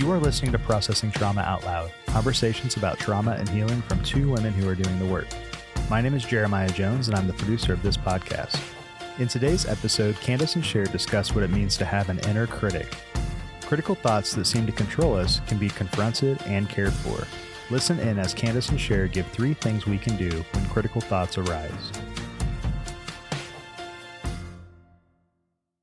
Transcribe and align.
You 0.00 0.10
are 0.12 0.18
listening 0.18 0.50
to 0.52 0.58
Processing 0.58 1.10
Trauma 1.10 1.42
Out 1.42 1.62
Loud, 1.64 1.92
conversations 2.06 2.78
about 2.78 2.98
trauma 2.98 3.32
and 3.32 3.46
healing 3.46 3.82
from 3.82 4.02
two 4.02 4.30
women 4.30 4.54
who 4.54 4.66
are 4.66 4.74
doing 4.74 4.98
the 4.98 5.04
work. 5.04 5.26
My 5.90 6.00
name 6.00 6.14
is 6.14 6.24
Jeremiah 6.24 6.70
Jones, 6.70 7.08
and 7.08 7.16
I'm 7.18 7.26
the 7.26 7.34
producer 7.34 7.74
of 7.74 7.82
this 7.82 7.98
podcast. 7.98 8.58
In 9.18 9.28
today's 9.28 9.66
episode, 9.66 10.14
Kandace 10.14 10.54
and 10.54 10.64
Sher 10.64 10.86
discuss 10.86 11.34
what 11.34 11.44
it 11.44 11.50
means 11.50 11.76
to 11.76 11.84
have 11.84 12.08
an 12.08 12.18
inner 12.20 12.46
critic. 12.46 12.96
Critical 13.60 13.94
thoughts 13.94 14.34
that 14.36 14.46
seem 14.46 14.64
to 14.64 14.72
control 14.72 15.14
us 15.14 15.42
can 15.46 15.58
be 15.58 15.68
confronted 15.68 16.40
and 16.46 16.66
cared 16.66 16.94
for. 16.94 17.26
Listen 17.70 18.00
in 18.00 18.18
as 18.18 18.34
Kandace 18.34 18.70
and 18.70 18.80
Sher 18.80 19.06
give 19.06 19.26
three 19.26 19.52
things 19.52 19.84
we 19.84 19.98
can 19.98 20.16
do 20.16 20.30
when 20.52 20.64
critical 20.70 21.02
thoughts 21.02 21.36
arise. 21.36 21.92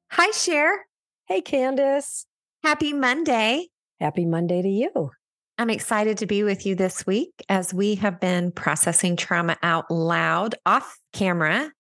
Hi, 0.10 0.32
Sher. 0.32 0.88
Hey, 1.28 1.44
Kandace. 1.44 2.26
Happy 2.64 2.94
Monday. 2.94 3.68
Happy 4.00 4.26
Monday 4.26 4.62
to 4.62 4.70
you. 4.70 5.12
I'm 5.58 5.72
excited 5.72 6.20
to 6.20 6.28
be 6.28 6.44
with 6.44 6.68
you 6.68 6.76
this 6.76 7.08
week 7.08 7.32
as 7.50 7.74
we 7.74 7.96
have 7.96 8.20
been 8.20 8.52
processing 8.52 9.16
trauma 9.16 9.58
out 9.64 9.90
loud 9.90 10.54
off 10.68 11.00
camera 11.14 11.72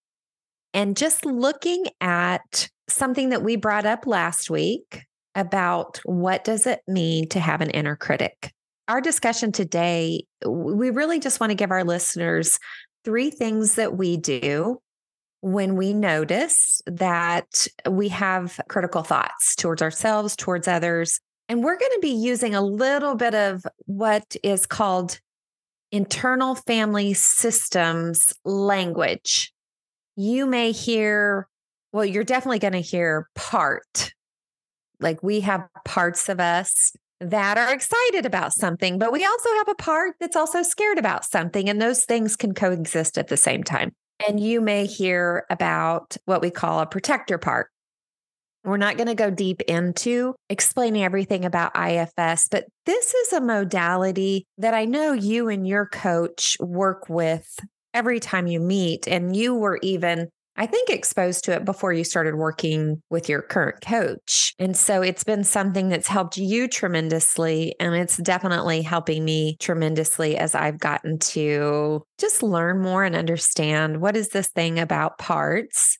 and 0.73 0.97
just 0.97 1.25
looking 1.25 1.85
at 2.01 2.69
something 2.89 3.29
that 3.29 3.43
we 3.43 3.55
brought 3.55 3.85
up 3.85 4.07
last 4.07 4.49
week 4.49 5.03
about 5.35 5.99
what 6.05 6.43
does 6.43 6.65
it 6.65 6.81
mean 6.87 7.29
to 7.29 7.39
have 7.39 7.61
an 7.61 7.69
inner 7.69 7.95
critic. 7.95 8.51
Our 8.87 8.99
discussion 8.99 9.51
today, 9.51 10.23
we 10.43 10.89
really 10.89 11.19
just 11.19 11.39
want 11.39 11.51
to 11.51 11.55
give 11.55 11.69
our 11.69 11.83
listeners 11.83 12.57
three 13.05 13.29
things 13.29 13.75
that 13.75 13.95
we 13.95 14.17
do 14.17 14.81
when 15.41 15.75
we 15.75 15.93
notice 15.93 16.81
that 16.87 17.67
we 17.87 18.09
have 18.09 18.59
critical 18.69 19.03
thoughts 19.03 19.55
towards 19.55 19.83
ourselves, 19.83 20.35
towards 20.35 20.67
others, 20.67 21.19
and 21.49 21.63
we're 21.63 21.77
going 21.77 21.91
to 21.93 21.99
be 22.01 22.09
using 22.09 22.55
a 22.55 22.61
little 22.61 23.15
bit 23.15 23.33
of 23.33 23.65
what 23.85 24.35
is 24.43 24.65
called 24.65 25.19
internal 25.91 26.55
family 26.55 27.13
systems 27.13 28.33
language. 28.43 29.53
You 30.15 30.45
may 30.45 30.71
hear, 30.71 31.47
well, 31.93 32.05
you're 32.05 32.23
definitely 32.23 32.59
going 32.59 32.73
to 32.73 32.81
hear 32.81 33.29
part. 33.35 34.13
Like 34.99 35.21
we 35.23 35.41
have 35.41 35.67
parts 35.85 36.27
of 36.27 36.39
us 36.39 36.91
that 37.19 37.57
are 37.57 37.73
excited 37.73 38.25
about 38.25 38.53
something, 38.53 38.99
but 38.99 39.11
we 39.11 39.25
also 39.25 39.49
have 39.57 39.69
a 39.69 39.75
part 39.75 40.15
that's 40.19 40.35
also 40.35 40.63
scared 40.63 40.97
about 40.97 41.23
something. 41.23 41.69
And 41.69 41.81
those 41.81 42.03
things 42.03 42.35
can 42.35 42.53
coexist 42.53 43.17
at 43.17 43.27
the 43.27 43.37
same 43.37 43.63
time. 43.63 43.93
And 44.27 44.39
you 44.39 44.59
may 44.61 44.85
hear 44.85 45.45
about 45.49 46.17
what 46.25 46.41
we 46.41 46.49
call 46.49 46.79
a 46.79 46.85
protector 46.87 47.37
part. 47.37 47.69
We're 48.67 48.75
not 48.75 48.97
going 48.97 49.07
to 49.07 49.15
go 49.15 49.29
deep 49.29 49.61
into 49.61 50.35
explaining 50.49 51.01
everything 51.01 51.45
about 51.45 51.71
IFS, 51.73 52.49
but 52.49 52.65
this 52.85 53.13
is 53.13 53.31
a 53.31 53.39
modality 53.39 54.45
that 54.57 54.73
I 54.73 54.83
know 54.83 55.13
you 55.13 55.47
and 55.47 55.65
your 55.65 55.85
coach 55.85 56.57
work 56.59 57.07
with 57.07 57.47
every 57.93 58.19
time 58.19 58.45
you 58.45 58.59
meet. 58.59 59.07
And 59.07 59.33
you 59.33 59.55
were 59.55 59.79
even, 59.83 60.27
I 60.57 60.65
think, 60.65 60.89
exposed 60.89 61.45
to 61.45 61.53
it 61.53 61.63
before 61.63 61.93
you 61.93 62.03
started 62.03 62.35
working 62.35 63.01
with 63.09 63.29
your 63.29 63.41
current 63.41 63.79
coach. 63.79 64.53
And 64.59 64.75
so 64.75 65.01
it's 65.01 65.23
been 65.23 65.45
something 65.45 65.87
that's 65.87 66.09
helped 66.09 66.35
you 66.35 66.67
tremendously. 66.67 67.73
And 67.79 67.95
it's 67.95 68.17
definitely 68.17 68.81
helping 68.81 69.23
me 69.23 69.55
tremendously 69.61 70.35
as 70.35 70.55
I've 70.55 70.77
gotten 70.77 71.19
to 71.19 72.03
just 72.19 72.43
learn 72.43 72.81
more 72.81 73.05
and 73.05 73.15
understand 73.15 74.01
what 74.01 74.17
is 74.17 74.27
this 74.27 74.49
thing 74.49 74.77
about 74.77 75.19
parts 75.19 75.97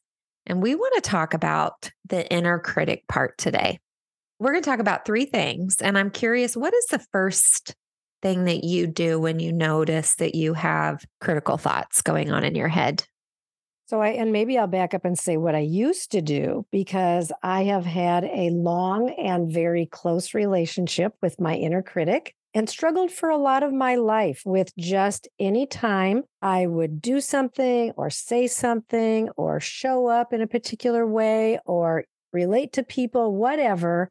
and 0.48 0.64
we 0.64 0.74
want 0.74 0.96
to 0.96 1.10
talk 1.10 1.34
about 1.34 1.92
the 2.08 2.28
inner 2.34 2.58
critic 2.58 3.04
part 3.08 3.38
today. 3.38 3.80
We're 4.40 4.52
going 4.52 4.64
to 4.64 4.70
talk 4.70 4.80
about 4.80 5.06
three 5.06 5.26
things. 5.26 5.82
And 5.82 5.98
I'm 5.98 6.10
curious, 6.10 6.56
what 6.56 6.74
is 6.74 6.86
the 6.86 7.06
first 7.12 7.76
thing 8.22 8.46
that 8.46 8.64
you 8.64 8.88
do 8.88 9.20
when 9.20 9.40
you 9.40 9.52
notice 9.52 10.16
that 10.16 10.36
you 10.36 10.54
have 10.54 11.04
critical 11.22 11.58
thoughts 11.58 12.02
going 12.02 12.32
on 12.32 12.44
in 12.44 12.56
your 12.56 12.68
head? 12.68 13.04
So 13.88 14.02
I 14.02 14.10
and 14.10 14.34
maybe 14.34 14.58
I'll 14.58 14.68
back 14.68 14.94
up 14.94 15.06
and 15.06 15.18
say 15.18 15.38
what 15.38 15.56
I 15.56 15.60
used 15.60 16.12
to 16.12 16.22
do 16.22 16.66
because 16.72 17.32
I 17.42 17.64
have 17.64 17.86
had 17.86 18.26
a 18.26 18.50
long 18.50 19.10
and 19.12 19.52
very 19.52 19.86
close 19.86 20.34
relationship 20.34 21.14
with 21.22 21.40
my 21.40 21.56
inner 21.56 21.82
critic 21.82 22.36
and 22.58 22.68
struggled 22.68 23.12
for 23.12 23.30
a 23.30 23.38
lot 23.38 23.62
of 23.62 23.72
my 23.72 23.94
life 23.94 24.42
with 24.44 24.76
just 24.80 25.28
any 25.40 25.68
time 25.68 26.24
I 26.42 26.66
would 26.66 27.04
do 27.04 27.22
something 27.22 27.92
or 27.96 28.10
say 28.10 28.48
something 28.48 29.30
or 29.38 29.60
show 29.60 30.08
up 30.08 30.34
in 30.34 30.42
a 30.42 30.48
particular 30.48 31.06
way 31.06 31.60
or 31.68 32.06
relate 32.34 32.74
to 32.74 32.84
people, 32.84 33.36
whatever, 33.36 34.10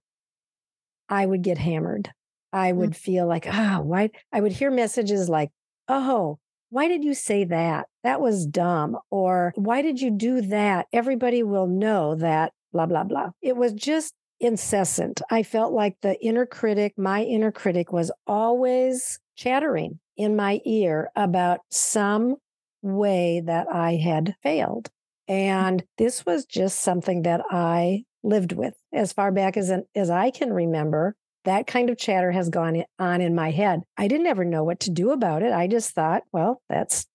I 1.09 1.27
would 1.27 1.43
get 1.43 1.59
hammered. 1.59 2.13
I 2.53 2.71
would 2.71 2.91
mm-hmm. 2.91 3.13
feel 3.13 3.27
like, 3.27 3.49
ah, 3.51 3.79
oh, 3.79 3.83
why? 3.83 4.11
I 4.33 4.41
would 4.41 4.53
hear 4.53 4.71
messages 4.71 5.29
like, 5.29 5.51
oh, 5.89 6.39
why 6.71 6.87
did 6.87 7.03
you 7.03 7.15
say 7.15 7.43
that? 7.43 7.87
That 8.05 8.21
was 8.21 8.47
dumb. 8.47 8.97
Or 9.11 9.55
why 9.57 9.83
did 9.83 10.01
you 10.01 10.13
do 10.13 10.41
that? 10.43 10.87
Everybody 10.93 11.43
will 11.43 11.67
know 11.67 12.15
that, 12.15 12.53
blah, 12.73 12.87
blah, 12.87 13.03
blah. 13.03 13.31
It 13.43 13.57
was 13.57 13.73
just 13.73 14.15
incessant. 14.41 15.23
I 15.31 15.43
felt 15.43 15.73
like 15.73 15.97
the 16.01 16.21
inner 16.25 16.47
critic, 16.47 16.95
my 16.97 17.23
inner 17.23 17.53
critic, 17.53 17.93
was 17.93 18.11
always 18.27 19.19
chattering 19.37 20.01
in 20.17 20.37
my 20.37 20.61
ear 20.65 21.11
about 21.17 21.61
some 21.71 22.37
way 22.83 23.43
that 23.45 23.67
I 23.73 23.97
had 23.97 24.35
failed. 24.43 24.89
And 25.29 25.85
this 25.99 26.25
was 26.25 26.47
just 26.47 26.81
something 26.81 27.23
that 27.23 27.43
I 27.51 28.05
lived 28.23 28.53
with 28.53 28.75
as 28.93 29.13
far 29.13 29.33
back 29.33 29.57
as, 29.57 29.73
as 29.95 30.11
I 30.11 30.31
can 30.31 30.53
remember. 30.53 31.17
That 31.45 31.67
kind 31.67 31.91
of 31.91 31.99
chatter 31.99 32.33
has 32.33 32.49
gone 32.49 32.85
on 32.99 33.21
in 33.21 33.35
my 33.35 33.51
head. 33.51 33.83
I 33.97 34.09
didn't 34.09 34.27
ever 34.27 34.45
know 34.45 34.65
what 34.65 34.81
to 34.81 34.91
do 34.91 35.11
about 35.13 35.43
it. 35.43 35.53
I 35.53 35.69
just 35.69 35.91
thought, 35.91 36.23
well, 36.33 36.61
that's 36.69 37.07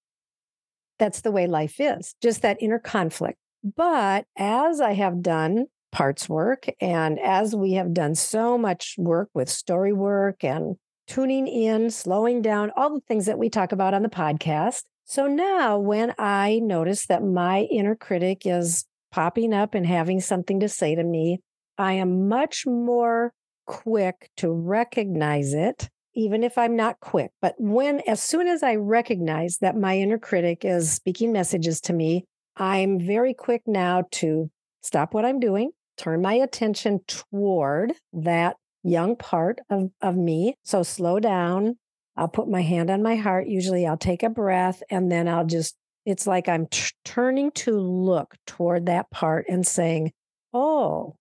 that's 1.00 1.22
the 1.22 1.32
way 1.32 1.48
life 1.48 1.80
is, 1.80 2.14
just 2.22 2.44
that 2.44 2.62
inner 2.62 2.78
conflict. 2.78 3.40
But 3.64 4.26
as 4.38 4.80
I 4.80 4.94
have 4.94 5.24
done 5.24 5.66
parts 5.92 6.30
work. 6.30 6.66
And 6.80 7.20
as 7.20 7.56
we 7.56 7.74
have 7.74 7.94
done 7.94 8.16
so 8.16 8.58
much 8.58 8.96
work 8.98 9.30
with 9.34 9.50
story 9.50 9.94
work 9.94 10.44
and 10.44 10.76
tuning 11.08 11.48
in, 11.48 11.90
slowing 11.90 12.42
down, 12.42 12.72
all 12.76 12.94
the 12.94 13.02
things 13.08 13.26
that 13.26 13.38
we 13.38 13.50
talk 13.50 13.72
about 13.72 13.94
on 13.94 14.02
the 14.02 14.10
podcast. 14.10 14.84
So 15.06 15.28
now 15.28 15.78
when 15.78 16.14
I 16.18 16.60
notice 16.64 17.08
that 17.08 17.24
my 17.24 17.62
inner 17.64 17.96
critic 17.96 18.46
is 18.46 18.86
popping 19.12 19.54
up 19.54 19.74
and 19.76 19.86
having 19.86 20.22
something 20.22 20.62
to 20.62 20.70
say 20.70 20.96
to 20.96 21.04
me, 21.04 21.40
I 21.78 21.94
am 21.94 22.30
much 22.30 22.66
more 22.66 23.34
quick 23.66 24.30
to 24.38 24.52
recognize 24.52 25.54
it, 25.54 25.90
even 26.16 26.44
if 26.44 26.58
I'm 26.58 26.76
not 26.76 27.00
quick. 27.00 27.32
But 27.42 27.56
when, 27.58 28.02
as 28.08 28.22
soon 28.22 28.48
as 28.48 28.64
I 28.64 28.76
recognize 28.76 29.58
that 29.58 29.76
my 29.76 29.98
inner 29.98 30.18
critic 30.18 30.64
is 30.64 30.92
speaking 30.92 31.34
messages 31.34 31.82
to 31.82 31.94
me, 31.94 32.26
I'm 32.56 33.00
very 33.00 33.34
quick 33.34 33.64
now 33.66 34.04
to 34.14 34.50
stop 34.82 35.14
what 35.14 35.26
I'm 35.26 35.40
doing, 35.40 35.72
turn 35.98 36.22
my 36.22 36.34
attention 36.34 37.02
toward 37.08 37.94
that 38.14 38.58
young 38.84 39.16
part 39.16 39.60
of, 39.70 39.92
of 40.02 40.16
me. 40.16 40.56
So 40.64 40.84
slow 40.84 41.20
down. 41.20 41.78
I'll 42.18 42.28
put 42.28 42.50
my 42.50 42.62
hand 42.62 42.90
on 42.90 43.04
my 43.04 43.16
heart. 43.16 43.48
Usually 43.48 43.88
I'll 43.88 43.98
take 43.98 44.24
a 44.24 44.30
breath 44.30 44.84
and 44.90 45.12
then 45.12 45.28
I'll 45.28 45.46
just, 45.46 45.76
it's 46.06 46.28
like 46.28 46.50
I'm 46.50 46.68
t- 46.68 46.92
turning 47.06 47.52
to 47.52 47.80
look 47.80 48.36
toward 48.48 48.88
that 48.88 49.10
part 49.12 49.46
and 49.48 49.66
saying, 49.66 50.12
Oh, 50.54 51.16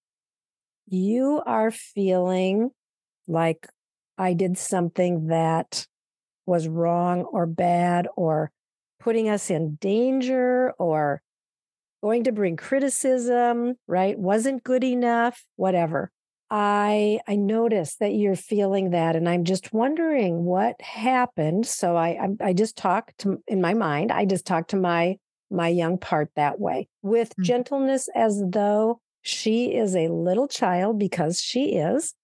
you 0.87 1.42
are 1.47 1.70
feeling 1.70 2.70
like 3.28 3.69
I 4.19 4.32
did 4.32 4.58
something 4.58 5.28
that 5.28 5.87
was 6.47 6.66
wrong 6.66 7.22
or 7.22 7.47
bad 7.47 8.08
or 8.16 8.50
putting 8.98 9.28
us 9.28 9.50
in 9.50 9.76
danger 9.76 10.72
or 10.78 11.22
going 12.03 12.25
to 12.25 12.33
bring 12.33 12.56
criticism, 12.56 13.75
right? 13.87 14.19
Wasn't 14.19 14.64
good 14.64 14.85
enough, 14.85 15.44
whatever. 15.56 16.11
I 16.50 17.20
I 17.29 17.37
notice 17.37 17.94
that 17.97 18.12
you're 18.14 18.35
feeling 18.35 18.91
that, 18.91 19.14
and 19.14 19.29
I'm 19.29 19.44
just 19.44 19.73
wondering 19.73 20.44
what 20.44 20.81
happened. 20.81 21.67
So 21.67 21.97
I 21.97 22.08
I, 22.08 22.49
I 22.49 22.52
just 22.52 22.76
talked 22.76 23.19
to 23.19 23.43
in 23.47 23.61
my 23.61 23.75
mind. 23.75 24.11
I 24.11 24.25
just 24.25 24.47
talked 24.47 24.70
to 24.70 24.76
my 24.76 25.17
my 25.50 25.69
young 25.69 25.99
part 25.99 26.31
that 26.35 26.58
way 26.58 26.88
with 27.02 27.31
mm-hmm. 27.31 27.43
gentleness, 27.44 28.08
as 28.14 28.43
though 28.44 29.00
she 29.23 29.75
is 29.75 29.94
a 29.94 30.08
little 30.08 30.49
child 30.49 30.99
because 30.99 31.41
she 31.41 31.76
is, 31.76 32.14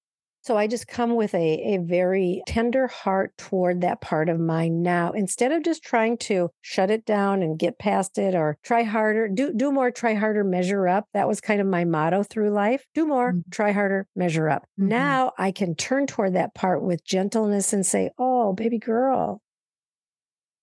so 0.46 0.56
I 0.56 0.68
just 0.68 0.86
come 0.86 1.16
with 1.16 1.34
a, 1.34 1.74
a 1.74 1.78
very 1.78 2.40
tender 2.46 2.86
heart 2.86 3.36
toward 3.36 3.80
that 3.80 4.00
part 4.00 4.28
of 4.28 4.38
mine 4.38 4.80
now. 4.80 5.10
Instead 5.10 5.50
of 5.50 5.64
just 5.64 5.82
trying 5.82 6.18
to 6.18 6.50
shut 6.62 6.88
it 6.88 7.04
down 7.04 7.42
and 7.42 7.58
get 7.58 7.80
past 7.80 8.16
it 8.16 8.36
or 8.36 8.56
try 8.62 8.84
harder, 8.84 9.26
do, 9.26 9.52
do 9.52 9.72
more, 9.72 9.90
try 9.90 10.14
harder, 10.14 10.44
measure 10.44 10.86
up. 10.86 11.08
That 11.14 11.26
was 11.26 11.40
kind 11.40 11.60
of 11.60 11.66
my 11.66 11.84
motto 11.84 12.22
through 12.22 12.50
life. 12.50 12.86
Do 12.94 13.06
more, 13.06 13.32
mm-hmm. 13.32 13.50
try 13.50 13.72
harder, 13.72 14.06
measure 14.14 14.48
up. 14.48 14.62
Mm-hmm. 14.78 14.88
Now 14.88 15.32
I 15.36 15.50
can 15.50 15.74
turn 15.74 16.06
toward 16.06 16.34
that 16.34 16.54
part 16.54 16.80
with 16.80 17.04
gentleness 17.04 17.72
and 17.72 17.84
say, 17.84 18.10
Oh, 18.16 18.52
baby 18.52 18.78
girl, 18.78 19.42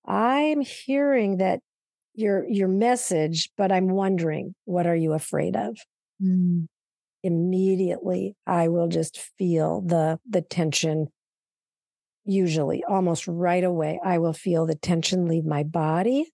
I'm 0.06 0.62
hearing 0.62 1.38
that 1.38 1.59
your 2.13 2.47
your 2.47 2.69
message, 2.69 3.50
but 3.57 3.69
I'm 3.69 3.89
wondering, 3.89 4.56
what 4.63 4.88
are 4.88 4.95
you 4.95 5.12
afraid 5.12 5.57
of? 5.57 5.75
Mm. 6.24 6.68
Immediately 7.23 8.35
I 8.45 8.67
will 8.67 8.87
just 8.87 9.17
feel 9.37 9.81
the 9.81 10.19
the 10.29 10.41
tension 10.41 11.07
usually 12.25 12.83
almost 12.83 13.27
right 13.27 13.63
away 13.63 13.99
I 14.03 14.19
will 14.19 14.33
feel 14.33 14.65
the 14.65 14.75
tension 14.75 15.27
leave 15.27 15.45
my 15.45 15.63
body 15.63 16.31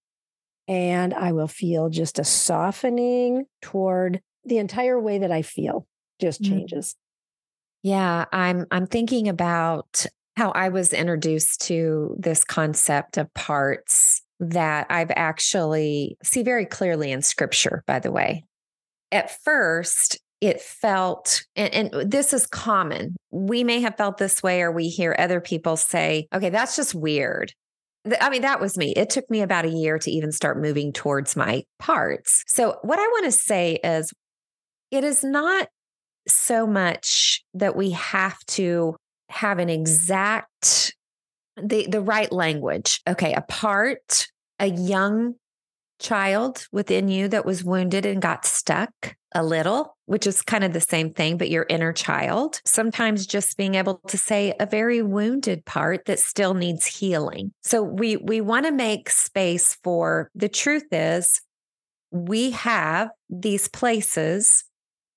and 0.70 1.16
I 1.16 1.32
will 1.32 1.48
feel 1.48 1.90
just 1.90 2.20
a 2.20 2.24
softening 2.24 3.46
toward 3.62 4.22
the 4.46 4.60
entire 4.60 5.00
way 5.00 5.18
that 5.18 5.32
I 5.32 5.42
feel 5.42 5.88
just 6.22 6.42
mm-hmm. 6.42 6.54
changes. 6.54 6.96
Yeah, 7.82 8.26
I'm 8.32 8.68
I'm 8.70 8.86
thinking 8.86 9.28
about 9.30 10.06
how 10.38 10.52
I 10.52 10.70
was 10.70 10.94
introduced 10.94 11.62
to 11.68 12.16
this 12.20 12.44
concept 12.44 13.18
of 13.18 13.34
parts 13.34 14.22
that 14.40 14.88
I've 14.90 15.12
actually 15.16 16.18
see 16.24 16.44
very 16.44 16.66
clearly 16.66 17.12
in 17.12 17.22
scripture 17.22 17.84
by 17.88 18.00
the 18.00 18.12
way. 18.12 18.46
At 19.12 19.42
first, 19.44 20.20
it 20.42 20.62
felt 20.62 21.44
and, 21.56 21.74
and, 21.94 22.12
this 22.12 22.34
is 22.34 22.46
common. 22.48 23.16
We 23.32 23.64
may 23.64 23.82
have 23.82 23.98
felt 23.98 24.18
this 24.18 24.42
way 24.42 24.62
or 24.62 24.72
we 24.72 24.88
hear 24.88 25.16
other 25.20 25.42
people 25.42 25.78
say 25.78 26.28
okay 26.34 26.50
that's 26.50 26.76
just 26.76 26.96
weird. 26.96 27.54
I 28.22 28.30
mean 28.30 28.42
that 28.44 28.62
was 28.62 28.78
me. 28.78 28.94
It 28.96 29.10
took 29.10 29.30
me 29.30 29.42
about 29.42 29.66
a 29.66 29.70
year 29.70 30.00
to 30.00 30.12
even 30.12 30.32
start 30.32 30.62
moving 30.62 30.94
towards 30.94 31.36
my 31.36 31.64
parts. 31.80 32.44
So 32.48 32.78
what 32.82 33.00
i 33.00 33.08
want 33.08 33.26
to 33.26 33.32
say 33.32 33.80
is 33.84 34.12
it 34.92 35.04
is 35.04 35.24
not 35.24 35.68
so 36.28 36.68
much 36.68 37.44
that 37.54 37.76
we 37.76 37.92
have 37.92 38.38
to 38.46 38.96
have 39.30 39.60
an 39.60 39.70
exact 39.70 40.96
the 41.62 41.88
the 41.88 42.02
right 42.02 42.32
language. 42.32 43.02
Okay 43.08 43.34
a 43.34 43.42
part 43.42 44.28
a 44.60 44.68
young 44.68 45.36
child 46.00 46.68
within 46.72 47.10
you 47.10 47.28
that 47.28 47.46
was 47.46 47.64
wounded 47.64 48.06
and 48.06 48.22
got 48.22 48.46
stuck 48.46 49.16
a 49.34 49.44
little, 49.44 49.98
which 50.06 50.26
is 50.26 50.42
kind 50.42 50.64
of 50.64 50.74
the 50.74 50.82
same 50.82 51.14
thing, 51.14 51.38
but 51.38 51.50
your 51.50 51.66
inner 51.70 51.94
child. 51.94 52.62
Sometimes 52.66 53.28
just 53.28 53.58
being 53.58 53.76
able 53.76 54.02
to 54.08 54.18
say 54.18 54.54
a 54.60 54.66
very 54.66 55.02
wounded 55.02 55.66
part 55.66 56.06
that 56.06 56.20
still 56.20 56.54
needs 56.54 56.86
healing. 56.86 57.52
So 57.62 57.84
we 57.84 58.18
we 58.18 58.42
want 58.42 58.66
to 58.66 58.72
make 58.72 59.10
space 59.10 59.78
for 59.84 60.30
the 60.36 60.50
truth 60.50 60.88
is 60.92 61.42
we 62.12 62.52
have 62.52 63.10
these 63.30 63.68
places 63.68 64.64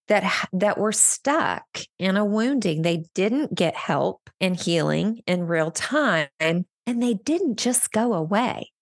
that 0.08 0.48
that 0.52 0.78
were 0.78 0.92
stuck 0.92 1.64
in 1.98 2.16
a 2.16 2.24
wounding. 2.24 2.82
They 2.82 3.04
didn't 3.14 3.54
get 3.54 3.74
help 3.76 4.28
and 4.40 4.58
healing 4.58 5.20
in 5.26 5.46
real 5.46 5.70
time 5.70 6.28
and 6.38 6.64
they 6.86 7.14
didn't 7.14 7.56
just 7.56 7.92
go 7.92 8.12
away 8.12 8.72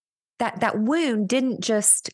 that 0.41 0.59
that 0.61 0.79
wound 0.79 1.29
didn't 1.29 1.61
just 1.61 2.09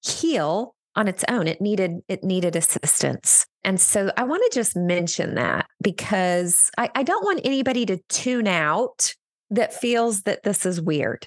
heal 0.00 0.76
on 0.96 1.08
its 1.08 1.24
own 1.28 1.46
it 1.48 1.60
needed 1.60 2.00
it 2.08 2.22
needed 2.22 2.56
assistance 2.56 3.46
and 3.62 3.80
so 3.80 4.10
i 4.16 4.24
want 4.24 4.42
to 4.50 4.58
just 4.58 4.76
mention 4.76 5.34
that 5.34 5.66
because 5.82 6.70
I, 6.78 6.90
I 6.94 7.02
don't 7.02 7.24
want 7.24 7.40
anybody 7.44 7.86
to 7.86 7.98
tune 8.08 8.46
out 8.46 9.14
that 9.50 9.74
feels 9.74 10.22
that 10.22 10.42
this 10.42 10.64
is 10.64 10.80
weird 10.80 11.26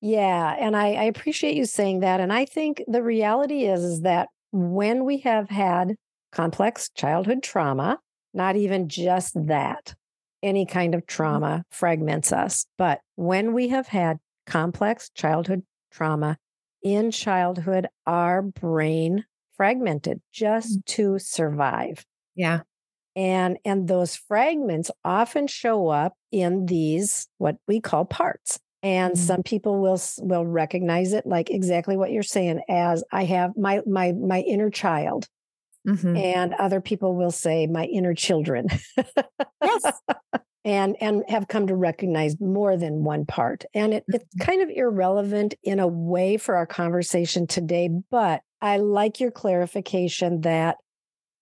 yeah 0.00 0.56
and 0.58 0.76
I, 0.76 0.92
I 0.94 1.04
appreciate 1.04 1.56
you 1.56 1.64
saying 1.66 2.00
that 2.00 2.20
and 2.20 2.32
i 2.32 2.44
think 2.44 2.82
the 2.86 3.02
reality 3.02 3.64
is 3.64 3.82
is 3.82 4.00
that 4.02 4.28
when 4.52 5.04
we 5.04 5.18
have 5.18 5.50
had 5.50 5.94
complex 6.32 6.90
childhood 6.90 7.42
trauma 7.42 7.98
not 8.34 8.56
even 8.56 8.88
just 8.88 9.32
that 9.46 9.94
any 10.42 10.66
kind 10.66 10.94
of 10.94 11.02
mm-hmm. 11.02 11.22
trauma 11.22 11.64
fragments 11.70 12.32
us 12.32 12.66
but 12.78 13.00
when 13.16 13.52
we 13.52 13.68
have 13.68 13.88
had 13.88 14.18
complex 14.46 15.10
childhood 15.10 15.62
trauma 15.90 16.36
in 16.86 17.10
childhood, 17.10 17.88
our 18.06 18.42
brain 18.42 19.24
fragmented 19.56 20.20
just 20.32 20.78
mm. 20.78 20.84
to 20.84 21.18
survive. 21.18 22.06
Yeah. 22.36 22.60
And 23.16 23.58
and 23.64 23.88
those 23.88 24.14
fragments 24.14 24.90
often 25.04 25.48
show 25.48 25.88
up 25.88 26.14
in 26.30 26.66
these 26.66 27.26
what 27.38 27.56
we 27.66 27.80
call 27.80 28.04
parts. 28.04 28.60
And 28.82 29.14
mm-hmm. 29.14 29.24
some 29.24 29.42
people 29.42 29.80
will 29.80 30.00
will 30.18 30.46
recognize 30.46 31.12
it 31.12 31.26
like 31.26 31.50
exactly 31.50 31.96
what 31.96 32.12
you're 32.12 32.22
saying 32.22 32.60
as 32.68 33.02
I 33.10 33.24
have 33.24 33.56
my 33.56 33.80
my 33.86 34.12
my 34.12 34.40
inner 34.42 34.70
child. 34.70 35.26
Mm-hmm. 35.88 36.16
And 36.16 36.54
other 36.54 36.80
people 36.80 37.16
will 37.16 37.30
say 37.30 37.66
my 37.66 37.84
inner 37.84 38.14
children. 38.14 38.68
yes. 39.62 39.92
and 40.66 40.96
and 41.00 41.22
have 41.28 41.48
come 41.48 41.68
to 41.68 41.76
recognize 41.76 42.38
more 42.40 42.76
than 42.76 43.04
one 43.04 43.24
part 43.24 43.64
and 43.72 43.94
it, 43.94 44.04
it's 44.08 44.24
mm-hmm. 44.24 44.44
kind 44.44 44.60
of 44.60 44.68
irrelevant 44.68 45.54
in 45.62 45.78
a 45.78 45.86
way 45.86 46.36
for 46.36 46.56
our 46.56 46.66
conversation 46.66 47.46
today 47.46 47.88
but 48.10 48.42
i 48.60 48.76
like 48.76 49.20
your 49.20 49.30
clarification 49.30 50.42
that 50.42 50.76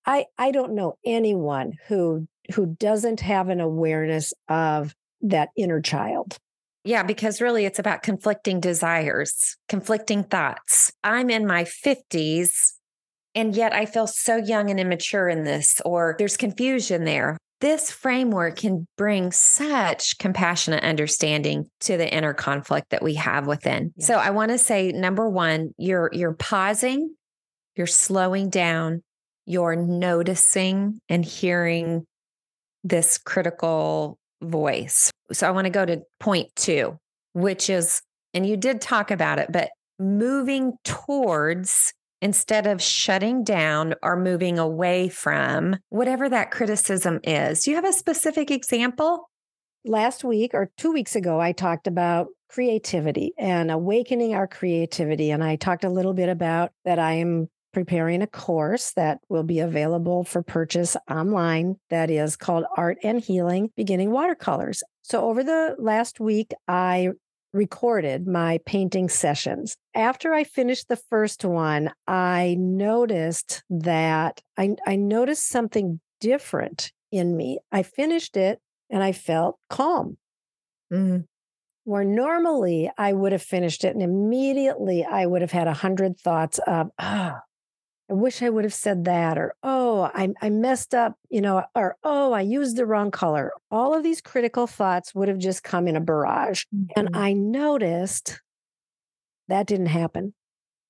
i 0.06 0.26
i 0.38 0.52
don't 0.52 0.74
know 0.74 0.96
anyone 1.04 1.72
who 1.88 2.28
who 2.54 2.66
doesn't 2.66 3.20
have 3.20 3.48
an 3.48 3.60
awareness 3.60 4.32
of 4.48 4.94
that 5.20 5.48
inner 5.56 5.80
child 5.80 6.38
yeah, 6.86 7.02
because 7.02 7.40
really 7.40 7.64
it's 7.64 7.78
about 7.78 8.02
conflicting 8.02 8.60
desires, 8.60 9.56
conflicting 9.70 10.22
thoughts. 10.22 10.92
I'm 11.02 11.30
in 11.30 11.46
my 11.46 11.64
50s 11.64 12.74
and 13.34 13.56
yet 13.56 13.72
I 13.72 13.86
feel 13.86 14.06
so 14.06 14.36
young 14.36 14.68
and 14.68 14.78
immature 14.78 15.30
in 15.30 15.44
this, 15.44 15.80
or 15.86 16.14
there's 16.18 16.36
confusion 16.36 17.04
there 17.04 17.38
this 17.64 17.90
framework 17.90 18.56
can 18.56 18.86
bring 18.98 19.32
such 19.32 20.18
compassionate 20.18 20.84
understanding 20.84 21.64
to 21.80 21.96
the 21.96 22.14
inner 22.14 22.34
conflict 22.34 22.90
that 22.90 23.02
we 23.02 23.14
have 23.14 23.46
within. 23.46 23.90
Yeah. 23.96 24.04
So 24.04 24.14
I 24.16 24.30
want 24.30 24.50
to 24.50 24.58
say 24.58 24.92
number 24.92 25.26
1, 25.30 25.72
you're 25.78 26.10
you're 26.12 26.34
pausing, 26.34 27.14
you're 27.74 27.86
slowing 27.86 28.50
down, 28.50 29.02
you're 29.46 29.76
noticing 29.76 31.00
and 31.08 31.24
hearing 31.24 32.04
this 32.82 33.16
critical 33.16 34.18
voice. 34.42 35.10
So 35.32 35.48
I 35.48 35.50
want 35.52 35.64
to 35.64 35.70
go 35.70 35.86
to 35.86 36.02
point 36.20 36.54
2, 36.56 36.98
which 37.32 37.70
is 37.70 38.02
and 38.34 38.44
you 38.44 38.58
did 38.58 38.82
talk 38.82 39.10
about 39.10 39.38
it, 39.38 39.50
but 39.50 39.70
moving 39.98 40.74
towards 40.84 41.94
instead 42.24 42.66
of 42.66 42.80
shutting 42.80 43.44
down 43.44 43.94
or 44.02 44.16
moving 44.16 44.58
away 44.58 45.10
from 45.10 45.76
whatever 45.90 46.26
that 46.26 46.50
criticism 46.50 47.20
is. 47.22 47.62
Do 47.62 47.70
you 47.70 47.76
have 47.76 47.84
a 47.84 47.92
specific 47.92 48.50
example? 48.50 49.28
Last 49.84 50.24
week 50.24 50.52
or 50.54 50.70
two 50.78 50.90
weeks 50.90 51.14
ago, 51.14 51.38
I 51.38 51.52
talked 51.52 51.86
about 51.86 52.28
creativity 52.48 53.34
and 53.36 53.70
awakening 53.70 54.34
our 54.34 54.46
creativity. 54.46 55.30
And 55.30 55.44
I 55.44 55.56
talked 55.56 55.84
a 55.84 55.90
little 55.90 56.14
bit 56.14 56.30
about 56.30 56.72
that 56.86 56.98
I 56.98 57.14
am 57.14 57.50
preparing 57.74 58.22
a 58.22 58.26
course 58.26 58.92
that 58.92 59.18
will 59.28 59.42
be 59.42 59.58
available 59.58 60.24
for 60.24 60.42
purchase 60.42 60.96
online 61.10 61.76
that 61.90 62.08
is 62.08 62.36
called 62.36 62.64
Art 62.74 62.96
and 63.02 63.20
Healing 63.20 63.70
Beginning 63.76 64.12
Watercolors. 64.12 64.82
So, 65.02 65.28
over 65.28 65.44
the 65.44 65.76
last 65.78 66.20
week, 66.20 66.52
I 66.66 67.10
recorded 67.54 68.26
my 68.26 68.58
painting 68.66 69.08
sessions. 69.08 69.76
After 69.94 70.34
I 70.34 70.44
finished 70.44 70.88
the 70.88 70.96
first 70.96 71.44
one, 71.44 71.92
I 72.06 72.56
noticed 72.58 73.62
that 73.70 74.42
I, 74.58 74.74
I 74.86 74.96
noticed 74.96 75.48
something 75.48 76.00
different 76.20 76.92
in 77.12 77.36
me. 77.36 77.60
I 77.70 77.84
finished 77.84 78.36
it 78.36 78.60
and 78.90 79.02
I 79.02 79.12
felt 79.12 79.56
calm. 79.70 80.18
Mm-hmm. 80.92 81.20
Where 81.84 82.04
normally 82.04 82.90
I 82.98 83.12
would 83.12 83.32
have 83.32 83.42
finished 83.42 83.84
it 83.84 83.94
and 83.94 84.02
immediately 84.02 85.04
I 85.04 85.26
would 85.26 85.42
have 85.42 85.52
had 85.52 85.68
a 85.68 85.74
hundred 85.74 86.18
thoughts 86.18 86.58
of, 86.66 86.88
ah, 86.98 87.40
I 88.10 88.12
wish 88.12 88.42
I 88.42 88.50
would 88.50 88.64
have 88.64 88.74
said 88.74 89.04
that, 89.06 89.38
or 89.38 89.54
oh, 89.62 90.10
I, 90.14 90.34
I 90.42 90.50
messed 90.50 90.94
up, 90.94 91.16
you 91.30 91.40
know, 91.40 91.64
or 91.74 91.96
oh, 92.04 92.32
I 92.32 92.42
used 92.42 92.76
the 92.76 92.84
wrong 92.84 93.10
color. 93.10 93.52
All 93.70 93.94
of 93.94 94.02
these 94.02 94.20
critical 94.20 94.66
thoughts 94.66 95.14
would 95.14 95.28
have 95.28 95.38
just 95.38 95.62
come 95.62 95.88
in 95.88 95.96
a 95.96 96.00
barrage. 96.00 96.64
Mm-hmm. 96.74 96.92
And 96.96 97.16
I 97.16 97.32
noticed 97.32 98.42
that 99.48 99.66
didn't 99.66 99.86
happen. 99.86 100.34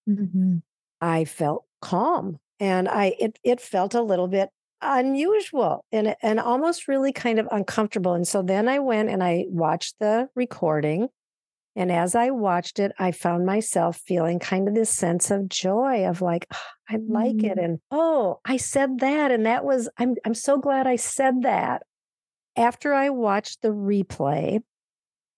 Mm-hmm. 0.09 0.56
I 1.00 1.25
felt 1.25 1.64
calm 1.80 2.38
and 2.59 2.88
I 2.88 3.14
it 3.18 3.38
it 3.44 3.61
felt 3.61 3.94
a 3.94 4.02
little 4.02 4.28
bit 4.28 4.49
unusual 4.80 5.85
and 5.92 6.16
and 6.23 6.40
almost 6.40 6.88
really 6.88 7.12
kind 7.12 7.38
of 7.38 7.49
uncomfortable. 7.50 8.14
And 8.14 8.26
so 8.26 8.42
then 8.42 8.68
I 8.68 8.78
went 8.78 9.11
and 9.11 9.23
I 9.23 9.47
watched 9.49 9.97
the 10.00 10.28
recording 10.35 11.09
and 11.76 11.90
as 11.90 12.14
I 12.14 12.31
watched 12.31 12.78
it, 12.78 12.93
I 12.99 13.11
found 13.11 13.47
myself 13.47 13.97
feeling 14.07 14.38
kind 14.38 14.69
of 14.69 14.75
this 14.75 14.90
sense 14.90 15.31
of 15.31 15.49
joy 15.49 16.07
of 16.07 16.23
like, 16.23 16.47
oh, 16.52 16.59
I 16.88 16.97
like 16.97 17.37
mm. 17.37 17.50
it. 17.50 17.59
And 17.59 17.81
oh, 17.90 18.40
I 18.45 18.59
said 18.59 19.00
that. 19.00 19.33
And 19.33 19.47
that 19.47 19.64
was, 19.64 19.88
I'm, 19.99 20.14
I'm 20.25 20.35
so 20.35 20.59
glad 20.59 20.87
I 20.87 20.97
said 20.97 21.43
that. 21.43 21.83
After 22.57 22.95
I 22.95 23.11
watched 23.11 23.62
the 23.62 23.71
replay, 23.71 24.61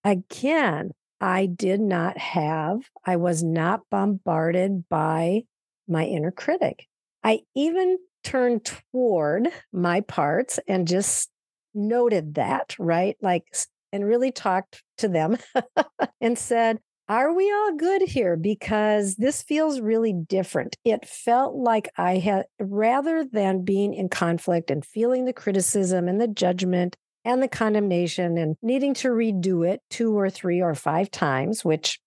again, 0.04 0.90
I 1.20 1.46
did 1.46 1.80
not 1.80 2.18
have, 2.18 2.80
I 3.04 3.16
was 3.16 3.42
not 3.42 3.80
bombarded 3.90 4.86
by 4.90 5.44
my 5.88 6.04
inner 6.04 6.30
critic. 6.30 6.86
I 7.24 7.40
even 7.54 7.96
turned 8.22 8.70
toward 8.92 9.48
my 9.72 10.02
parts 10.02 10.60
and 10.68 10.86
just 10.86 11.30
noted 11.74 12.34
that, 12.34 12.76
right? 12.78 13.16
Like 13.22 13.44
and 13.92 14.04
really 14.04 14.32
talked 14.32 14.82
to 14.98 15.08
them 15.08 15.38
and 16.20 16.38
said, 16.38 16.78
are 17.08 17.32
we 17.32 17.52
all 17.52 17.76
good 17.76 18.02
here? 18.02 18.36
Because 18.36 19.14
this 19.14 19.42
feels 19.42 19.80
really 19.80 20.12
different. 20.12 20.76
It 20.84 21.06
felt 21.06 21.54
like 21.54 21.88
I 21.96 22.18
had, 22.18 22.46
rather 22.58 23.24
than 23.24 23.64
being 23.64 23.94
in 23.94 24.08
conflict 24.08 24.70
and 24.70 24.84
feeling 24.84 25.24
the 25.24 25.32
criticism 25.32 26.08
and 26.08 26.20
the 26.20 26.26
judgment 26.26 26.96
and 27.24 27.42
the 27.42 27.48
condemnation 27.48 28.36
and 28.36 28.56
needing 28.60 28.94
to 28.94 29.08
redo 29.08 29.68
it 29.68 29.82
two 29.90 30.18
or 30.18 30.30
three 30.30 30.60
or 30.60 30.74
five 30.74 31.10
times, 31.10 31.64
which 31.64 32.00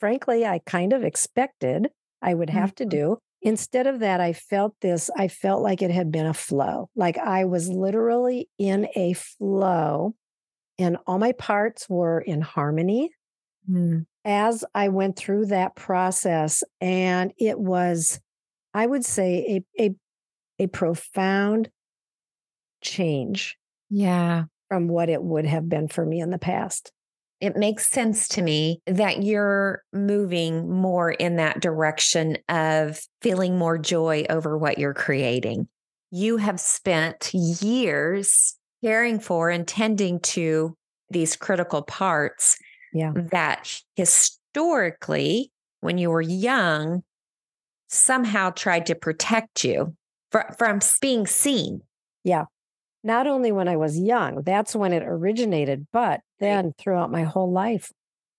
frankly, 0.00 0.46
I 0.46 0.60
kind 0.64 0.92
of 0.92 1.02
expected 1.02 1.88
I 2.22 2.34
would 2.34 2.50
have 2.50 2.70
mm-hmm. 2.74 2.88
to 2.90 2.96
do. 2.96 3.18
Instead 3.42 3.86
of 3.86 4.00
that, 4.00 4.20
I 4.20 4.32
felt 4.32 4.74
this, 4.80 5.10
I 5.16 5.28
felt 5.28 5.62
like 5.62 5.80
it 5.80 5.90
had 5.90 6.10
been 6.10 6.26
a 6.26 6.34
flow, 6.34 6.90
like 6.96 7.18
I 7.18 7.44
was 7.44 7.68
literally 7.68 8.48
in 8.58 8.88
a 8.96 9.12
flow 9.12 10.14
and 10.78 10.96
all 11.06 11.18
my 11.18 11.32
parts 11.32 11.88
were 11.88 12.20
in 12.20 12.40
harmony. 12.40 13.10
Mm 13.70 14.06
as 14.28 14.62
I 14.74 14.88
went 14.88 15.16
through 15.16 15.46
that 15.46 15.74
process, 15.74 16.62
and 16.82 17.32
it 17.38 17.58
was, 17.58 18.20
I 18.74 18.86
would 18.86 19.04
say, 19.04 19.64
a 19.78 19.82
a, 19.82 19.94
a 20.64 20.66
profound 20.66 21.70
change. 22.82 23.56
Yeah. 23.88 24.44
From 24.68 24.88
what 24.88 25.08
it 25.08 25.22
would 25.22 25.46
have 25.46 25.66
been 25.66 25.88
for 25.88 26.04
me 26.04 26.20
in 26.20 26.28
the 26.28 26.38
past. 26.38 26.92
It 27.40 27.56
makes 27.56 27.88
sense 27.88 28.28
to 28.28 28.42
me 28.42 28.82
that 28.86 29.22
you're 29.22 29.82
moving 29.94 30.70
more 30.70 31.10
in 31.10 31.36
that 31.36 31.60
direction 31.60 32.36
of 32.50 33.00
feeling 33.22 33.56
more 33.56 33.78
joy 33.78 34.26
over 34.28 34.58
what 34.58 34.76
you're 34.76 34.92
creating. 34.92 35.68
You 36.10 36.36
have 36.36 36.60
spent 36.60 37.32
years 37.32 38.57
caring 38.82 39.20
for 39.20 39.50
and 39.50 39.66
tending 39.66 40.20
to 40.20 40.76
these 41.10 41.36
critical 41.36 41.82
parts 41.82 42.58
yeah. 42.92 43.12
that 43.30 43.80
historically, 43.96 45.50
when 45.80 45.98
you 45.98 46.10
were 46.10 46.22
young, 46.22 47.02
somehow 47.88 48.50
tried 48.50 48.86
to 48.86 48.94
protect 48.94 49.64
you 49.64 49.94
fr- 50.30 50.52
from 50.58 50.80
being 51.00 51.26
seen. 51.26 51.82
Yeah. 52.24 52.44
Not 53.04 53.26
only 53.26 53.52
when 53.52 53.68
I 53.68 53.76
was 53.76 53.98
young, 53.98 54.42
that's 54.42 54.74
when 54.74 54.92
it 54.92 55.02
originated, 55.04 55.86
but 55.92 56.20
then 56.40 56.72
throughout 56.78 57.10
my 57.10 57.22
whole 57.22 57.50
life. 57.50 57.90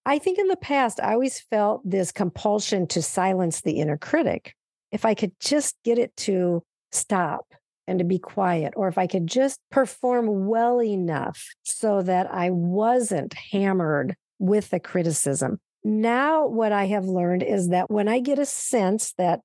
I 0.06 0.20
think 0.20 0.38
in 0.38 0.48
the 0.48 0.58
past, 0.58 1.00
I 1.02 1.14
always 1.14 1.40
felt 1.40 1.82
this 1.90 2.12
compulsion 2.12 2.88
to 2.88 3.02
silence 3.02 3.62
the 3.62 3.80
inner 3.80 3.98
critic. 3.98 4.54
If 4.92 5.06
I 5.06 5.14
could 5.14 5.32
just 5.40 5.76
get 5.84 5.98
it 5.98 6.16
to 6.18 6.64
stop 6.92 7.54
and 7.90 8.00
to 8.00 8.06
be 8.06 8.20
quiet, 8.20 8.74
or 8.78 8.88
if 8.88 8.98
I 8.98 9.08
could 9.08 9.28
just 9.28 9.60
perform 9.72 10.46
well 10.48 10.82
enough 10.82 11.44
so 11.64 12.02
that 12.04 12.32
I 12.32 12.52
wasn't 12.52 13.34
hammered 13.34 14.16
with 14.38 14.70
the 14.70 14.80
criticism. 14.80 15.60
Now, 15.84 16.46
what 16.48 16.72
I 16.72 16.86
have 16.86 17.06
learned 17.06 17.44
is 17.44 17.70
that 17.70 17.90
when 17.90 18.08
I 18.08 18.20
get 18.20 18.38
a 18.38 18.46
sense 18.46 19.14
that 19.18 19.42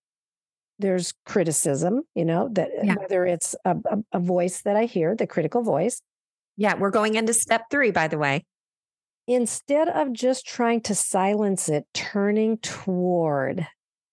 there's 0.78 1.14
criticism, 1.24 2.02
you 2.14 2.24
know, 2.24 2.48
that 2.52 2.68
uh, 2.68 2.82
yeah. 2.82 2.94
whether 2.94 3.24
it's 3.24 3.54
a, 3.64 3.76
a, 3.90 3.98
a 4.12 4.20
voice 4.20 4.62
that 4.62 4.76
I 4.76 4.84
hear, 4.84 5.14
the 5.14 5.26
critical 5.26 5.62
voice. 5.62 6.00
Yeah, 6.56 6.74
we're 6.76 6.90
going 6.90 7.14
into 7.14 7.32
step 7.32 7.62
three, 7.70 7.90
by 7.90 8.08
the 8.08 8.18
way. 8.18 8.44
Instead 9.26 9.88
of 9.88 10.12
just 10.12 10.46
trying 10.46 10.82
to 10.82 10.94
silence 10.94 11.68
it, 11.68 11.86
turning 11.94 12.58
toward 12.58 13.66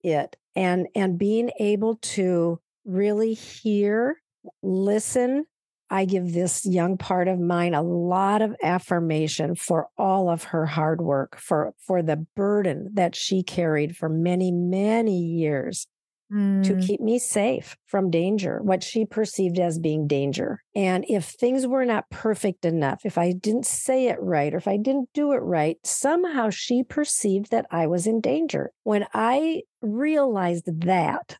it 0.03 0.37
and 0.55 0.87
and 0.95 1.17
being 1.17 1.51
able 1.59 1.97
to 1.97 2.59
really 2.85 3.33
hear, 3.33 4.17
listen, 4.61 5.45
I 5.89 6.05
give 6.05 6.31
this 6.31 6.65
young 6.65 6.97
part 6.97 7.27
of 7.27 7.39
mine 7.39 7.73
a 7.73 7.81
lot 7.81 8.41
of 8.41 8.55
affirmation 8.63 9.55
for 9.55 9.87
all 9.97 10.29
of 10.29 10.45
her 10.45 10.65
hard 10.65 11.01
work, 11.01 11.37
for, 11.37 11.73
for 11.85 12.01
the 12.01 12.25
burden 12.35 12.91
that 12.93 13.13
she 13.13 13.43
carried 13.43 13.97
for 13.97 14.07
many, 14.07 14.51
many 14.51 15.19
years 15.19 15.87
mm. 16.31 16.63
to 16.63 16.75
keep 16.75 17.01
me 17.01 17.19
safe 17.19 17.75
from 17.85 18.09
danger, 18.09 18.61
what 18.63 18.83
she 18.83 19.05
perceived 19.05 19.59
as 19.59 19.79
being 19.79 20.07
danger. 20.07 20.63
And 20.75 21.03
if 21.07 21.25
things 21.25 21.67
were 21.67 21.85
not 21.85 22.09
perfect 22.09 22.63
enough, 22.63 23.01
if 23.03 23.17
I 23.17 23.33
didn't 23.33 23.65
say 23.65 24.07
it 24.07 24.17
right, 24.21 24.53
or 24.53 24.57
if 24.57 24.67
I 24.67 24.77
didn't 24.77 25.09
do 25.13 25.33
it 25.33 25.41
right, 25.41 25.77
somehow 25.83 26.49
she 26.49 26.83
perceived 26.83 27.51
that 27.51 27.65
I 27.69 27.87
was 27.87 28.07
in 28.07 28.21
danger. 28.21 28.71
When 28.83 29.05
I 29.13 29.63
realized 29.81 30.69
that, 30.85 31.37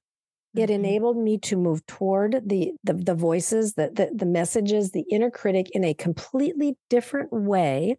it 0.54 0.64
mm-hmm. 0.64 0.74
enabled 0.74 1.18
me 1.18 1.38
to 1.40 1.56
move 1.56 1.86
toward 1.86 2.42
the 2.46 2.74
the, 2.84 2.94
the 2.94 3.16
voices, 3.16 3.74
the, 3.74 3.90
the 3.94 4.12
the 4.14 4.26
messages, 4.26 4.92
the 4.92 5.06
inner 5.10 5.32
critic 5.32 5.70
in 5.72 5.84
a 5.84 5.94
completely 5.94 6.78
different 6.90 7.32
way. 7.32 7.98